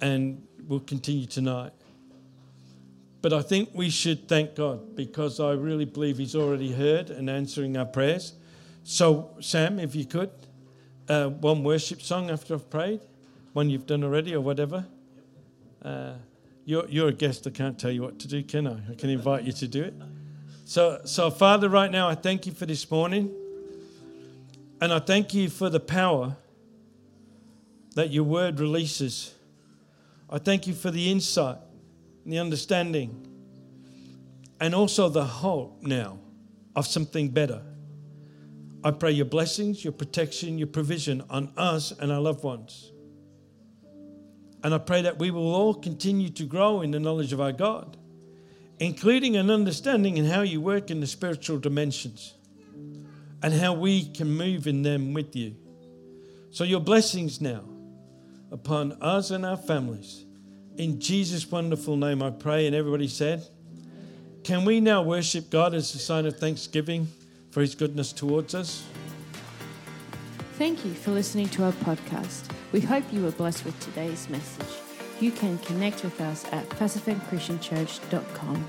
and 0.00 0.46
we'll 0.66 0.80
continue 0.80 1.26
tonight. 1.26 1.72
But 3.20 3.32
I 3.32 3.42
think 3.42 3.70
we 3.74 3.90
should 3.90 4.28
thank 4.28 4.54
God 4.54 4.94
because 4.94 5.40
I 5.40 5.52
really 5.52 5.84
believe 5.84 6.18
He's 6.18 6.36
already 6.36 6.72
heard 6.72 7.10
and 7.10 7.28
answering 7.28 7.76
our 7.76 7.84
prayers. 7.84 8.34
So 8.84 9.36
Sam, 9.40 9.78
if 9.78 9.94
you 9.94 10.06
could, 10.06 10.30
uh, 11.08 11.28
one 11.28 11.64
worship 11.64 12.00
song 12.00 12.30
after 12.30 12.54
I've 12.54 12.70
prayed, 12.70 13.00
one 13.52 13.68
you've 13.68 13.86
done 13.86 14.04
already 14.04 14.34
or 14.34 14.40
whatever. 14.40 14.86
Uh, 15.82 16.14
you're, 16.64 16.86
you're 16.88 17.08
a 17.08 17.12
guest. 17.12 17.46
I 17.46 17.50
can't 17.50 17.78
tell 17.78 17.90
you 17.90 18.02
what 18.02 18.18
to 18.20 18.28
do, 18.28 18.42
can 18.42 18.66
I? 18.66 18.78
I 18.90 18.94
can 18.94 19.10
invite 19.10 19.44
you 19.44 19.52
to 19.52 19.68
do 19.68 19.84
it. 19.84 19.94
So, 20.64 21.00
so 21.04 21.30
Father, 21.30 21.68
right 21.68 21.90
now 21.90 22.08
I 22.08 22.14
thank 22.14 22.46
you 22.46 22.52
for 22.52 22.66
this 22.66 22.90
morning. 22.90 23.34
And 24.80 24.92
I 24.92 24.98
thank 24.98 25.34
you 25.34 25.48
for 25.48 25.70
the 25.70 25.80
power 25.80 26.36
that 27.94 28.10
your 28.10 28.24
word 28.24 28.60
releases. 28.60 29.34
I 30.30 30.38
thank 30.38 30.66
you 30.66 30.74
for 30.74 30.90
the 30.90 31.10
insight 31.10 31.56
and 32.24 32.32
the 32.32 32.38
understanding 32.38 33.26
and 34.60 34.74
also 34.74 35.08
the 35.08 35.24
hope 35.24 35.82
now 35.82 36.18
of 36.76 36.86
something 36.86 37.28
better. 37.30 37.62
I 38.84 38.92
pray 38.92 39.12
your 39.12 39.26
blessings, 39.26 39.82
your 39.82 39.92
protection, 39.92 40.58
your 40.58 40.68
provision 40.68 41.24
on 41.28 41.52
us 41.56 41.92
and 41.92 42.12
our 42.12 42.20
loved 42.20 42.44
ones. 42.44 42.92
And 44.62 44.74
I 44.74 44.78
pray 44.78 45.02
that 45.02 45.18
we 45.18 45.30
will 45.30 45.54
all 45.54 45.74
continue 45.74 46.30
to 46.30 46.44
grow 46.44 46.82
in 46.82 46.90
the 46.90 47.00
knowledge 47.00 47.32
of 47.32 47.40
our 47.40 47.52
God, 47.52 47.96
including 48.78 49.36
an 49.36 49.50
understanding 49.50 50.16
in 50.16 50.24
how 50.24 50.42
you 50.42 50.60
work 50.60 50.90
in 50.90 51.00
the 51.00 51.06
spiritual 51.06 51.58
dimensions 51.58 52.34
and 53.42 53.54
how 53.54 53.72
we 53.72 54.04
can 54.04 54.30
move 54.30 54.66
in 54.66 54.82
them 54.82 55.14
with 55.14 55.36
you. 55.36 55.54
So, 56.50 56.64
your 56.64 56.80
blessings 56.80 57.40
now 57.40 57.62
upon 58.50 58.92
us 59.00 59.30
and 59.30 59.44
our 59.44 59.56
families. 59.56 60.24
In 60.76 61.00
Jesus' 61.00 61.50
wonderful 61.50 61.96
name, 61.96 62.22
I 62.22 62.30
pray. 62.30 62.66
And 62.66 62.74
everybody 62.74 63.08
said, 63.08 63.46
Can 64.44 64.64
we 64.64 64.80
now 64.80 65.02
worship 65.02 65.50
God 65.50 65.74
as 65.74 65.94
a 65.94 65.98
sign 65.98 66.26
of 66.26 66.38
thanksgiving 66.38 67.08
for 67.50 67.60
his 67.60 67.74
goodness 67.74 68.12
towards 68.12 68.54
us? 68.54 68.84
Thank 70.54 70.84
you 70.84 70.94
for 70.94 71.10
listening 71.12 71.48
to 71.50 71.64
our 71.64 71.72
podcast. 71.72 72.57
We 72.72 72.80
hope 72.80 73.04
you 73.12 73.22
were 73.22 73.30
blessed 73.30 73.64
with 73.64 73.78
today's 73.80 74.28
message. 74.28 74.66
You 75.20 75.30
can 75.32 75.58
connect 75.58 76.04
with 76.04 76.20
us 76.20 76.44
at 76.52 76.68
pacificchristianchurch.com. 76.68 78.68